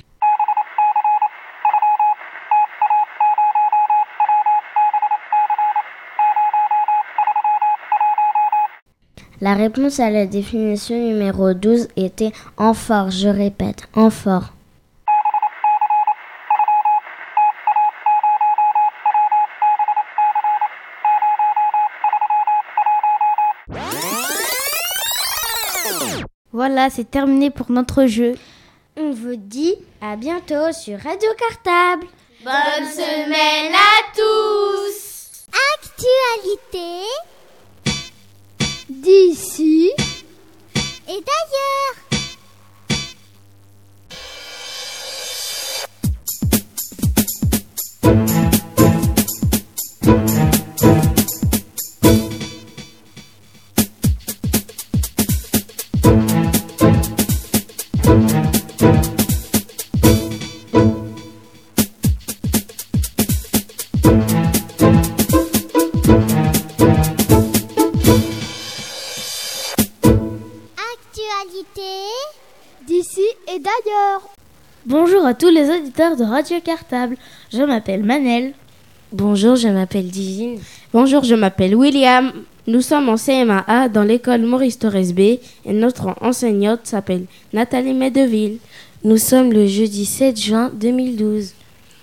La 9.41 9.55
réponse 9.55 10.01
à 10.01 10.11
la 10.11 10.27
définition 10.27 10.97
numéro 10.97 11.55
12 11.55 11.87
était 11.95 12.33
amphore. 12.57 13.13
Je 13.13 13.29
répète, 13.29 13.85
amphore. 13.95 14.55
Voilà, 26.63 26.91
c'est 26.91 27.11
terminé 27.11 27.49
pour 27.49 27.71
notre 27.71 28.05
jeu. 28.05 28.35
On 28.95 29.13
vous 29.13 29.37
dit 29.37 29.77
à 30.03 30.17
bientôt 30.17 30.73
sur 30.73 30.99
Radio 30.99 31.31
Cartable. 31.39 32.07
Bonne 32.45 32.87
semaine 32.87 33.73
à 33.73 34.03
tous. 34.15 35.47
Actualité 35.79 37.07
d'ici 38.91 39.91
et 41.09 41.21
d'ailleurs. 41.25 42.00
À 75.31 75.35
tous 75.35 75.49
les 75.49 75.71
auditeurs 75.71 76.17
de 76.17 76.25
Radio 76.25 76.57
Cartable. 76.61 77.17
Je 77.53 77.63
m'appelle 77.63 78.03
Manel. 78.03 78.53
Bonjour, 79.13 79.55
je 79.55 79.69
m'appelle 79.69 80.09
Divine. 80.09 80.59
Bonjour, 80.93 81.23
je 81.23 81.37
m'appelle 81.37 81.77
William. 81.77 82.33
Nous 82.67 82.81
sommes 82.81 83.09
en 83.09 83.15
CMAA 83.15 83.89
dans 83.91 84.03
l'école 84.03 84.41
Maurice 84.43 84.81
Torres 84.81 85.13
B 85.15 85.21
et 85.21 85.41
notre 85.73 86.17
enseignante 86.21 86.81
s'appelle 86.83 87.27
Nathalie 87.53 87.95
Medeville. 87.95 88.59
Nous 89.05 89.19
sommes 89.19 89.53
le 89.53 89.69
jeudi 89.69 90.05
7 90.05 90.37
juin 90.37 90.73
2012. 90.75 91.53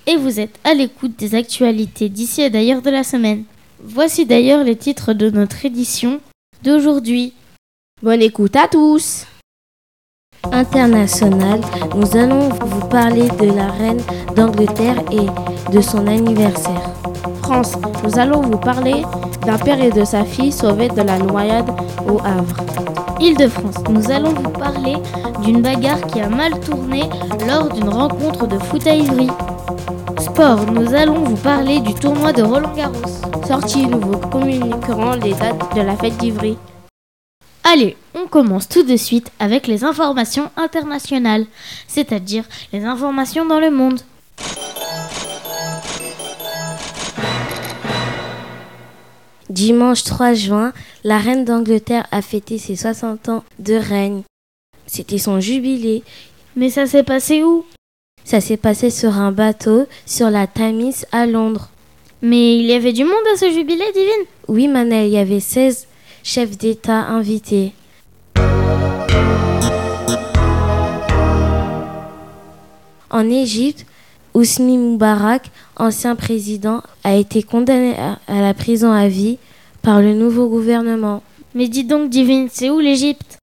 Et 0.08 0.16
vous 0.16 0.40
êtes 0.40 0.58
à 0.64 0.74
l'écoute 0.74 1.20
des 1.20 1.36
actualités 1.36 2.08
d'ici 2.08 2.44
et 2.44 2.50
d'ailleurs 2.50 2.82
de 2.82 2.92
la 2.92 3.04
semaine. 3.04 3.44
Voici 3.84 4.26
d'ailleurs 4.26 4.64
les 4.64 4.78
titres 4.78 5.12
de 5.12 5.30
notre 5.30 5.66
édition 5.66 6.22
d'aujourd'hui. 6.64 7.34
Bonne 8.02 8.22
écoute 8.22 8.56
à 8.56 8.70
tous 8.70 9.26
international, 10.52 11.62
nous 11.96 12.16
allons 12.16 12.50
vous 12.50 12.88
parler 12.88 13.28
de 13.40 13.46
la 13.56 13.68
reine 13.68 14.02
d'Angleterre 14.36 15.02
et 15.12 15.28
de 15.72 15.82
son 15.82 16.08
anniversaire. 16.08 16.92
France, 17.44 17.74
nous 18.04 18.20
allons 18.20 18.42
vous 18.42 18.58
parler 18.58 19.04
d'un 19.46 19.58
père 19.58 19.82
et 19.82 19.92
de 19.92 20.04
sa 20.04 20.24
fille 20.24 20.52
sauvés 20.52 20.90
de 20.90 21.02
la 21.02 21.18
noyade 21.18 21.70
au 22.10 22.20
Havre. 22.20 22.58
Île-de-France, 23.20 23.84
nous 23.90 24.12
allons 24.12 24.34
vous 24.34 24.50
parler 24.50 24.96
d'une 25.44 25.62
bagarre 25.62 26.02
qui 26.08 26.22
a 26.22 26.30
mal 26.30 26.60
tourné 26.60 27.04
lors 27.48 27.70
d'une 27.70 27.90
rencontre 27.90 28.48
de 28.48 28.60
foot 28.60 28.86
à 28.86 28.94
Ivry. 28.94 29.30
Sport, 30.20 30.72
nous 30.72 30.94
allons 30.94 31.24
vous 31.24 31.38
parler 31.38 31.80
du 31.80 31.94
tournoi 31.94 32.34
de 32.34 32.44
Roland 32.44 32.74
Garros. 32.76 32.94
Sortie, 33.48 33.88
nous 33.88 34.00
vous 34.00 34.18
communiquerons 34.18 35.14
les 35.14 35.34
dates 35.34 35.76
de 35.76 35.82
la 35.82 35.96
fête 35.96 36.18
d'Ivry. 36.18 36.58
Allez, 37.64 37.98
on 38.28 38.30
commence 38.30 38.68
tout 38.68 38.84
de 38.84 38.98
suite 38.98 39.32
avec 39.40 39.68
les 39.68 39.86
informations 39.86 40.52
internationales, 40.58 41.46
c'est-à-dire 41.88 42.44
les 42.74 42.84
informations 42.84 43.46
dans 43.46 43.62
le 43.62 43.72
monde. 43.72 44.02
Dimanche 49.50 50.04
3 50.04 50.34
juin, 50.34 50.74
la 51.06 51.20
reine 51.20 51.46
d'Angleterre 51.46 52.06
a 52.12 52.22
fêté 52.22 52.58
ses 52.58 52.76
60 52.76 53.30
ans 53.30 53.44
de 53.60 53.76
règne. 53.76 54.24
C'était 54.88 55.20
son 55.20 55.40
jubilé. 55.40 56.04
Mais 56.58 56.70
ça 56.70 56.86
s'est 56.86 57.04
passé 57.04 57.44
où? 57.44 57.64
Ça 58.26 58.42
s'est 58.42 58.58
passé 58.58 58.90
sur 58.90 59.18
un 59.18 59.32
bateau 59.32 59.86
sur 60.06 60.30
la 60.30 60.48
Tamise 60.48 61.06
à 61.14 61.26
Londres. 61.26 61.70
Mais 62.22 62.58
il 62.58 62.66
y 62.66 62.74
avait 62.74 62.92
du 62.92 63.06
monde 63.06 63.14
à 63.34 63.38
ce 63.38 63.50
jubilé, 63.52 63.86
Divine? 63.94 64.26
Oui, 64.50 64.68
Manel, 64.68 65.08
il 65.08 65.14
y 65.14 65.18
avait 65.18 65.40
16 65.40 65.88
chefs 66.24 66.58
d'État 66.58 67.06
invités. 67.06 67.72
En 73.10 73.30
Égypte, 73.30 73.86
Ousmi 74.34 74.78
Moubarak, 74.78 75.50
ancien 75.76 76.16
président, 76.16 76.84
a 77.04 77.16
été 77.16 77.42
condamné 77.42 77.96
à 78.28 78.42
la 78.42 78.54
prison 78.54 78.92
à 78.92 79.08
vie 79.08 79.40
par 79.82 80.02
le 80.02 80.14
nouveau 80.14 80.48
gouvernement. 80.50 81.24
Mais 81.56 81.68
dis 81.68 81.84
donc, 81.84 82.10
Divine, 82.10 82.48
c'est 82.52 82.70
où 82.70 82.80
l'Égypte? 82.80 83.40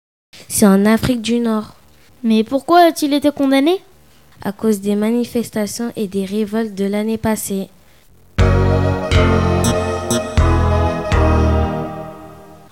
C'est 0.49 0.67
en 0.67 0.87
Afrique 0.87 1.23
du 1.23 1.41
Nord. 1.41 1.75
Mais 2.23 2.45
pourquoi 2.45 2.83
a-t-il 2.83 3.15
été 3.15 3.33
condamné? 3.33 3.81
À 4.45 4.53
cause 4.53 4.81
des 4.81 4.95
manifestations 4.95 5.91
et 5.97 6.07
des 6.07 6.25
révoltes 6.25 6.75
de 6.75 6.85
l'année 6.85 7.19
passée. 7.19 7.69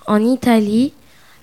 En 0.05 0.23
Italie, 0.23 0.93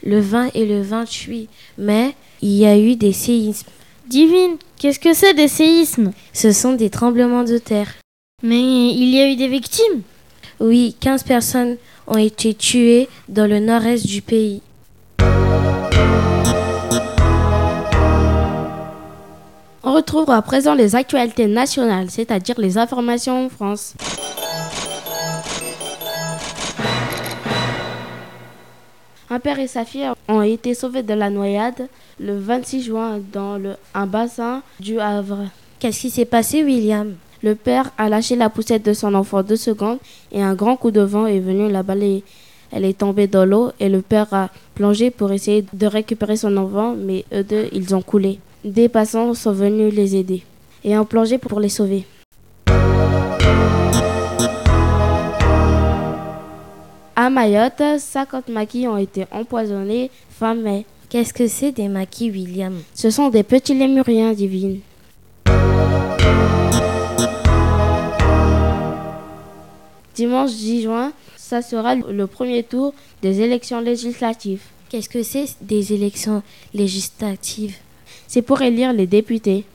le 0.03 0.21
20 0.21 0.51
et 0.55 0.67
le 0.67 0.83
28 0.83 1.49
mai, 1.79 2.15
il 2.43 2.53
y 2.53 2.67
a 2.67 2.79
eu 2.79 2.97
des 2.97 3.13
séismes. 3.13 3.69
Divine, 4.09 4.57
qu'est-ce 4.79 4.99
que 4.99 5.15
c'est 5.15 5.35
des 5.35 5.49
séismes? 5.49 6.13
Ce 6.33 6.53
sont 6.53 6.73
des 6.73 6.91
tremblements 6.91 7.45
de 7.45 7.59
terre. 7.59 7.95
Mais 8.43 8.91
il 8.91 9.15
y 9.15 9.21
a 9.21 9.31
eu 9.31 9.37
des 9.37 9.49
victimes? 9.49 10.03
Oui, 10.59 10.97
15 11.01 11.23
personnes 11.23 11.77
ont 12.07 12.19
été 12.19 12.55
tuées 12.55 13.09
dans 13.29 13.49
le 13.49 13.61
nord-est 13.61 14.07
du 14.07 14.23
pays. 14.23 14.63
On 19.83 19.95
retrouve 19.95 20.31
à 20.31 20.43
présent 20.43 20.75
les 20.75 20.95
actualités 20.95 21.47
nationales, 21.47 22.11
c'est-à-dire 22.11 22.59
les 22.59 22.79
informations 22.79 23.47
en 23.47 23.49
France. 23.49 23.95
Un 29.33 29.39
père 29.39 29.61
et 29.61 29.69
sa 29.69 29.85
fille 29.85 30.09
ont 30.27 30.43
été 30.43 30.75
sauvés 30.75 31.05
de 31.05 31.15
la 31.15 31.31
noyade 31.31 31.87
le 32.19 32.37
26 32.37 32.83
juin 32.83 33.21
dans 33.33 33.59
le, 33.59 33.77
un 33.95 34.07
bassin 34.07 34.61
du 34.81 34.99
Havre. 34.99 35.45
Qu'est-ce 35.79 36.01
qui 36.01 36.11
s'est 36.11 36.25
passé, 36.25 36.65
William? 36.65 37.15
Le 37.41 37.55
père 37.55 37.93
a 37.97 38.09
lâché 38.09 38.35
la 38.35 38.51
poussette 38.51 38.85
de 38.85 38.93
son 38.93 39.15
enfant 39.15 39.45
deux 39.45 39.55
secondes 39.55 39.99
et 40.33 40.43
un 40.43 40.55
grand 40.55 40.75
coup 40.75 40.91
de 40.91 41.01
vent 41.01 41.27
est 41.27 41.39
venu 41.39 41.71
la 41.71 41.85
balayer. 41.85 42.25
Elle 42.73 42.85
est 42.85 42.99
tombée 42.99 43.29
dans 43.29 43.45
l'eau 43.45 43.71
et 43.79 43.89
le 43.89 44.03
père 44.03 44.35
a 44.35 44.51
plongé 44.75 45.13
pour 45.13 45.31
essayer 45.31 45.65
de 45.73 45.87
récupérer 45.87 46.37
son 46.37 46.57
enfant, 46.57 46.97
mais 46.99 47.25
eux 47.33 47.45
deux, 47.45 47.69
ils 47.73 47.95
ont 47.95 48.03
coulé. 48.03 48.41
Des 48.65 48.89
passants 48.89 49.33
sont 49.35 49.53
venus 49.53 49.95
les 49.95 50.17
aider 50.17 50.43
et 50.83 50.99
ont 50.99 51.05
plongé 51.05 51.39
pour 51.39 51.61
les 51.61 51.69
sauver. 51.69 52.05
À 57.23 57.29
Mayotte, 57.29 57.99
50 57.99 58.49
maquis 58.49 58.89
ont 58.89 58.97
été 58.97 59.27
empoisonnés 59.31 60.11
fin 60.31 60.55
mai. 60.55 60.87
Qu'est-ce 61.11 61.35
que 61.35 61.49
c'est 61.49 61.71
des 61.71 61.87
maquis, 61.87 62.31
William? 62.31 62.73
Ce 62.95 63.11
sont 63.11 63.29
des 63.29 63.43
petits 63.43 63.75
lémuriens 63.75 64.33
divines. 64.33 64.81
Dimanche 70.15 70.53
10 70.53 70.83
juin, 70.85 71.13
ça 71.37 71.61
sera 71.61 71.95
le 71.95 72.27
premier 72.27 72.63
tour 72.63 72.95
des 73.21 73.43
élections 73.43 73.83
législatives. 73.83 74.63
Qu'est-ce 74.89 75.11
que 75.11 75.23
c'est 75.23 75.45
des 75.61 75.93
élections 75.93 76.43
législatives? 76.73 77.77
C'est 78.29 78.41
pour 78.41 78.63
élire 78.63 78.95
les 78.95 79.07
députés. 79.07 79.67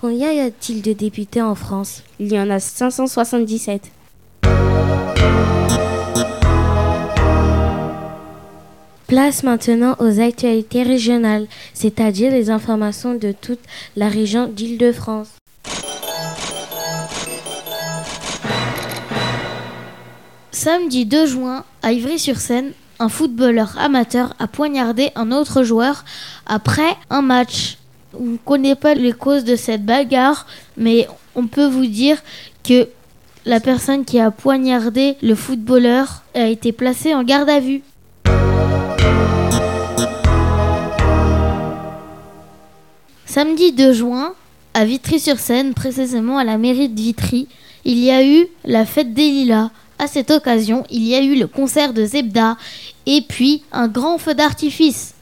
Combien 0.00 0.32
y 0.32 0.40
a-t-il 0.40 0.82
de 0.82 0.92
députés 0.94 1.42
en 1.42 1.54
France? 1.54 2.02
Il 2.18 2.32
y 2.32 2.40
en 2.40 2.50
a 2.50 2.58
577. 2.58 3.92
Place 9.12 9.42
maintenant 9.42 9.94
aux 9.98 10.20
actualités 10.20 10.82
régionales, 10.82 11.46
c'est-à-dire 11.74 12.32
les 12.32 12.48
informations 12.48 13.14
de 13.14 13.32
toute 13.38 13.58
la 13.94 14.08
région 14.08 14.46
d'Île-de-France. 14.48 15.28
Samedi 20.50 21.04
2 21.04 21.26
juin, 21.26 21.66
à 21.82 21.92
Ivry-sur-Seine, 21.92 22.72
un 22.98 23.10
footballeur 23.10 23.76
amateur 23.78 24.34
a 24.38 24.46
poignardé 24.46 25.10
un 25.14 25.30
autre 25.30 25.62
joueur 25.62 26.06
après 26.46 26.96
un 27.10 27.20
match. 27.20 27.76
On 28.18 28.24
ne 28.24 28.36
connaît 28.38 28.76
pas 28.76 28.94
les 28.94 29.12
causes 29.12 29.44
de 29.44 29.56
cette 29.56 29.84
bagarre, 29.84 30.46
mais 30.78 31.06
on 31.34 31.48
peut 31.48 31.68
vous 31.68 31.84
dire 31.84 32.16
que 32.64 32.88
la 33.44 33.60
personne 33.60 34.06
qui 34.06 34.18
a 34.18 34.30
poignardé 34.30 35.16
le 35.20 35.34
footballeur 35.34 36.22
a 36.34 36.46
été 36.46 36.72
placée 36.72 37.14
en 37.14 37.24
garde 37.24 37.50
à 37.50 37.60
vue. 37.60 37.82
Samedi 43.34 43.72
2 43.72 43.94
juin, 43.94 44.34
à 44.74 44.84
Vitry-sur-Seine, 44.84 45.72
précisément 45.72 46.36
à 46.36 46.44
la 46.44 46.58
mairie 46.58 46.90
de 46.90 47.00
Vitry, 47.00 47.48
il 47.86 47.98
y 47.98 48.10
a 48.10 48.22
eu 48.22 48.46
la 48.66 48.84
fête 48.84 49.14
des 49.14 49.30
Lilas. 49.30 49.70
À 49.98 50.06
cette 50.06 50.30
occasion, 50.30 50.84
il 50.90 51.02
y 51.04 51.14
a 51.14 51.22
eu 51.22 51.34
le 51.36 51.46
concert 51.46 51.94
de 51.94 52.04
Zebda 52.04 52.58
et 53.06 53.22
puis 53.26 53.62
un 53.72 53.88
grand 53.88 54.18
feu 54.18 54.34
d'artifice. 54.34 55.14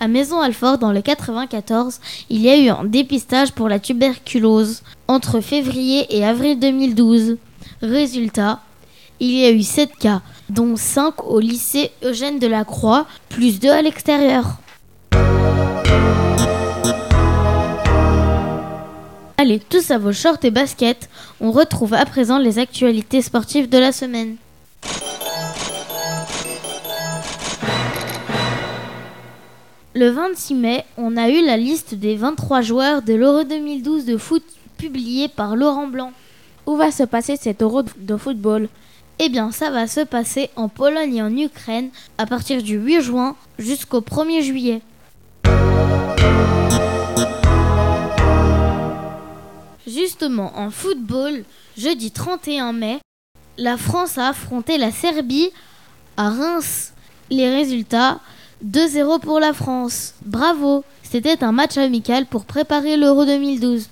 À 0.00 0.08
Maison 0.08 0.40
Alfort, 0.40 0.78
dans 0.78 0.90
le 0.90 1.00
94, 1.00 2.00
il 2.28 2.40
y 2.40 2.50
a 2.50 2.58
eu 2.58 2.70
un 2.70 2.82
dépistage 2.82 3.52
pour 3.52 3.68
la 3.68 3.78
tuberculose 3.78 4.82
entre 5.06 5.40
février 5.40 6.06
et 6.10 6.24
avril 6.24 6.58
2012. 6.58 7.36
Résultat, 7.82 8.58
il 9.20 9.32
y 9.32 9.44
a 9.44 9.50
eu 9.50 9.62
7 9.62 9.96
cas, 9.96 10.22
dont 10.48 10.76
5 10.76 11.24
au 11.24 11.40
lycée 11.40 11.92
Eugène 12.02 12.38
de 12.38 12.46
la 12.46 12.64
Croix, 12.64 13.06
plus 13.28 13.60
2 13.60 13.68
à 13.68 13.82
l'extérieur. 13.82 14.56
Allez, 19.36 19.58
tous 19.58 19.90
à 19.90 19.98
vos 19.98 20.12
shorts 20.12 20.38
et 20.42 20.50
baskets, 20.50 21.08
on 21.40 21.50
retrouve 21.50 21.94
à 21.94 22.04
présent 22.04 22.38
les 22.38 22.58
actualités 22.58 23.22
sportives 23.22 23.68
de 23.68 23.78
la 23.78 23.92
semaine. 23.92 24.36
Le 29.94 30.10
26 30.10 30.54
mai, 30.54 30.84
on 30.96 31.16
a 31.16 31.28
eu 31.28 31.44
la 31.44 31.56
liste 31.56 31.94
des 31.94 32.16
23 32.16 32.60
joueurs 32.60 33.02
de 33.02 33.14
l'Euro 33.14 33.44
2012 33.44 34.04
de 34.04 34.16
foot 34.16 34.44
publiée 34.78 35.28
par 35.28 35.56
Laurent 35.56 35.88
Blanc. 35.88 36.12
Où 36.66 36.76
va 36.76 36.90
se 36.90 37.02
passer 37.02 37.36
cet 37.36 37.62
Euro 37.62 37.82
de 37.82 38.16
football? 38.16 38.68
Eh 39.22 39.28
bien, 39.28 39.50
ça 39.52 39.68
va 39.68 39.86
se 39.86 40.00
passer 40.00 40.48
en 40.56 40.70
Pologne 40.70 41.16
et 41.16 41.20
en 41.20 41.36
Ukraine 41.36 41.90
à 42.16 42.24
partir 42.24 42.62
du 42.62 42.78
8 42.78 43.02
juin 43.02 43.36
jusqu'au 43.58 44.00
1er 44.00 44.40
juillet. 44.40 44.80
Justement, 49.86 50.58
en 50.58 50.70
football, 50.70 51.44
jeudi 51.76 52.12
31 52.12 52.72
mai, 52.72 52.98
la 53.58 53.76
France 53.76 54.16
a 54.16 54.28
affronté 54.28 54.78
la 54.78 54.90
Serbie 54.90 55.50
à 56.16 56.30
Reims. 56.30 56.94
Les 57.28 57.50
résultats 57.50 58.20
2-0 58.64 59.20
pour 59.20 59.38
la 59.38 59.52
France. 59.52 60.14
Bravo 60.24 60.82
C'était 61.02 61.44
un 61.44 61.52
match 61.52 61.76
amical 61.76 62.24
pour 62.24 62.46
préparer 62.46 62.96
l'Euro 62.96 63.26
2012. 63.26 63.90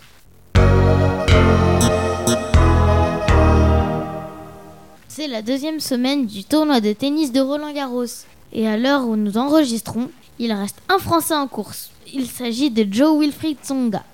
C'est 5.18 5.26
la 5.26 5.42
deuxième 5.42 5.80
semaine 5.80 6.26
du 6.26 6.44
tournoi 6.44 6.80
de 6.80 6.92
tennis 6.92 7.32
de 7.32 7.40
Roland 7.40 7.72
Garros. 7.72 8.04
Et 8.52 8.68
à 8.68 8.76
l'heure 8.76 9.08
où 9.08 9.16
nous 9.16 9.36
enregistrons, 9.36 10.10
il 10.38 10.52
reste 10.52 10.80
un 10.88 10.98
Français 10.98 11.34
en 11.34 11.48
course. 11.48 11.90
Il 12.14 12.28
s'agit 12.28 12.70
de 12.70 12.86
Joe 12.88 13.18
Wilfried 13.18 13.56
Tsonga. 13.60 14.04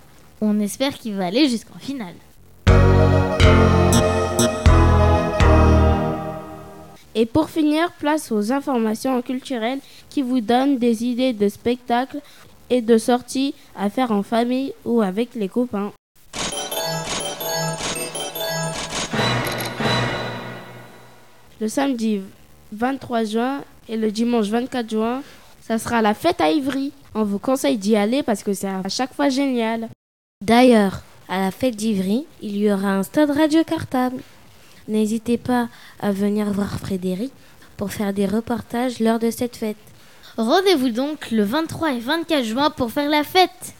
On 0.40 0.58
espère 0.60 0.94
qu'il 0.94 1.14
va 1.16 1.26
aller 1.26 1.46
jusqu'en 1.50 1.78
finale. 1.78 2.14
Et 7.14 7.26
pour 7.26 7.50
finir, 7.50 7.92
place 7.98 8.32
aux 8.32 8.50
informations 8.50 9.20
culturelles 9.20 9.80
qui 10.08 10.22
vous 10.22 10.40
donnent 10.40 10.78
des 10.78 11.04
idées 11.04 11.34
de 11.34 11.50
spectacles 11.50 12.22
et 12.70 12.80
de 12.80 12.96
sorties 12.96 13.54
à 13.76 13.90
faire 13.90 14.10
en 14.10 14.22
famille 14.22 14.72
ou 14.86 15.02
avec 15.02 15.34
les 15.34 15.50
copains. 15.50 15.92
Le 21.64 21.70
samedi 21.70 22.20
23 22.72 23.24
juin 23.24 23.64
et 23.88 23.96
le 23.96 24.10
dimanche 24.10 24.48
24 24.48 24.90
juin, 24.90 25.22
ça 25.62 25.78
sera 25.78 26.02
la 26.02 26.12
fête 26.12 26.42
à 26.42 26.50
Ivry. 26.50 26.92
On 27.14 27.24
vous 27.24 27.38
conseille 27.38 27.78
d'y 27.78 27.96
aller 27.96 28.22
parce 28.22 28.42
que 28.42 28.52
c'est 28.52 28.68
à 28.68 28.86
chaque 28.90 29.14
fois 29.14 29.30
génial. 29.30 29.88
D'ailleurs, 30.44 31.00
à 31.26 31.40
la 31.40 31.50
fête 31.50 31.74
d'Ivry, 31.74 32.26
il 32.42 32.58
y 32.58 32.70
aura 32.70 32.88
un 32.88 33.02
stade 33.02 33.30
radio 33.30 33.64
cartable. 33.64 34.18
N'hésitez 34.88 35.38
pas 35.38 35.70
à 36.00 36.12
venir 36.12 36.52
voir 36.52 36.78
Frédéric 36.78 37.32
pour 37.78 37.90
faire 37.90 38.12
des 38.12 38.26
reportages 38.26 39.00
lors 39.00 39.18
de 39.18 39.30
cette 39.30 39.56
fête. 39.56 39.78
Rendez-vous 40.36 40.90
donc 40.90 41.30
le 41.30 41.44
23 41.44 41.94
et 41.94 42.00
24 42.00 42.44
juin 42.44 42.68
pour 42.68 42.90
faire 42.90 43.08
la 43.08 43.24
fête. 43.24 43.72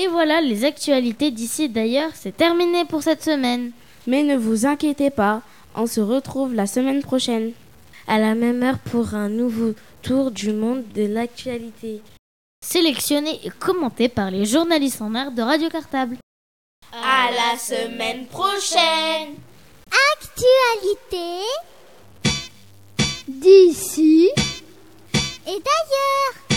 Et 0.00 0.06
voilà, 0.06 0.40
les 0.40 0.64
actualités 0.64 1.30
d'ici 1.30 1.68
d'ailleurs, 1.68 2.12
c'est 2.14 2.34
terminé 2.34 2.86
pour 2.86 3.02
cette 3.02 3.22
semaine. 3.22 3.70
Mais 4.06 4.22
ne 4.22 4.34
vous 4.34 4.64
inquiétez 4.64 5.10
pas, 5.10 5.42
on 5.74 5.86
se 5.86 6.00
retrouve 6.00 6.54
la 6.54 6.66
semaine 6.66 7.02
prochaine. 7.02 7.52
À 8.08 8.18
la 8.18 8.34
même 8.34 8.62
heure 8.62 8.78
pour 8.78 9.14
un 9.14 9.28
nouveau 9.28 9.74
tour 10.00 10.30
du 10.30 10.54
monde 10.54 10.84
de 10.94 11.04
l'actualité. 11.04 12.00
Sélectionné 12.64 13.40
et 13.44 13.50
commenté 13.50 14.08
par 14.08 14.30
les 14.30 14.46
journalistes 14.46 15.02
en 15.02 15.14
air 15.14 15.32
de 15.32 15.42
Radio 15.42 15.68
Cartable. 15.68 16.16
À 16.94 17.28
la 17.30 17.58
semaine 17.58 18.24
prochaine 18.24 19.34
Actualité 20.16 21.44
d'ici 23.28 24.30
et 25.46 25.60
d'ailleurs. 25.60 26.49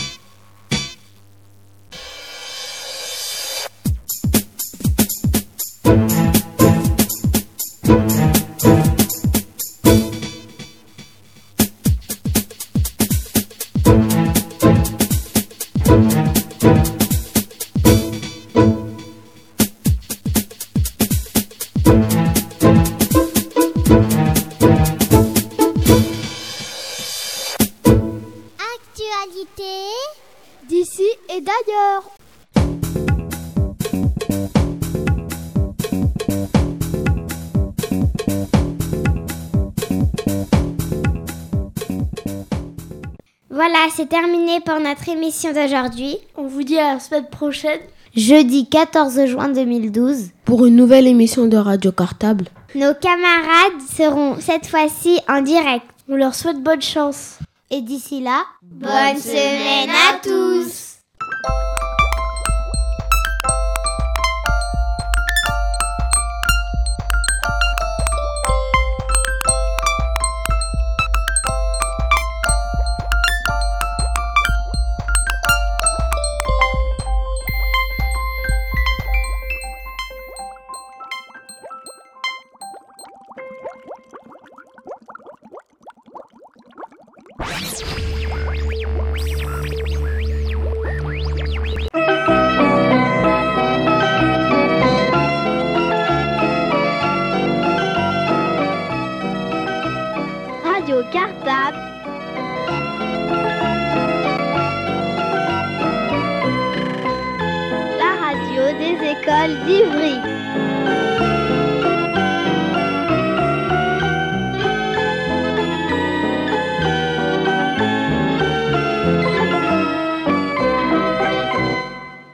C'est 44.03 44.09
terminé 44.09 44.59
pour 44.59 44.81
notre 44.81 45.07
émission 45.07 45.53
d'aujourd'hui. 45.53 46.17
On 46.35 46.45
vous 46.45 46.63
dit 46.63 46.77
à 46.77 46.95
la 46.95 46.99
semaine 46.99 47.27
prochaine. 47.27 47.79
Jeudi 48.13 48.67
14 48.67 49.27
juin 49.27 49.47
2012. 49.47 50.31
Pour 50.43 50.65
une 50.65 50.75
nouvelle 50.75 51.07
émission 51.07 51.45
de 51.45 51.55
Radio 51.55 51.93
Cartable. 51.93 52.47
Nos 52.75 52.93
camarades 52.95 53.81
seront 53.95 54.35
cette 54.41 54.67
fois-ci 54.67 55.19
en 55.29 55.41
direct. 55.41 55.85
On 56.09 56.15
leur 56.15 56.35
souhaite 56.35 56.61
bonne 56.61 56.81
chance. 56.81 57.39
Et 57.71 57.79
d'ici 57.79 58.21
là, 58.21 58.43
bonne 58.61 59.17
semaine 59.17 59.89
à 59.89 60.19
tous. 60.21 60.97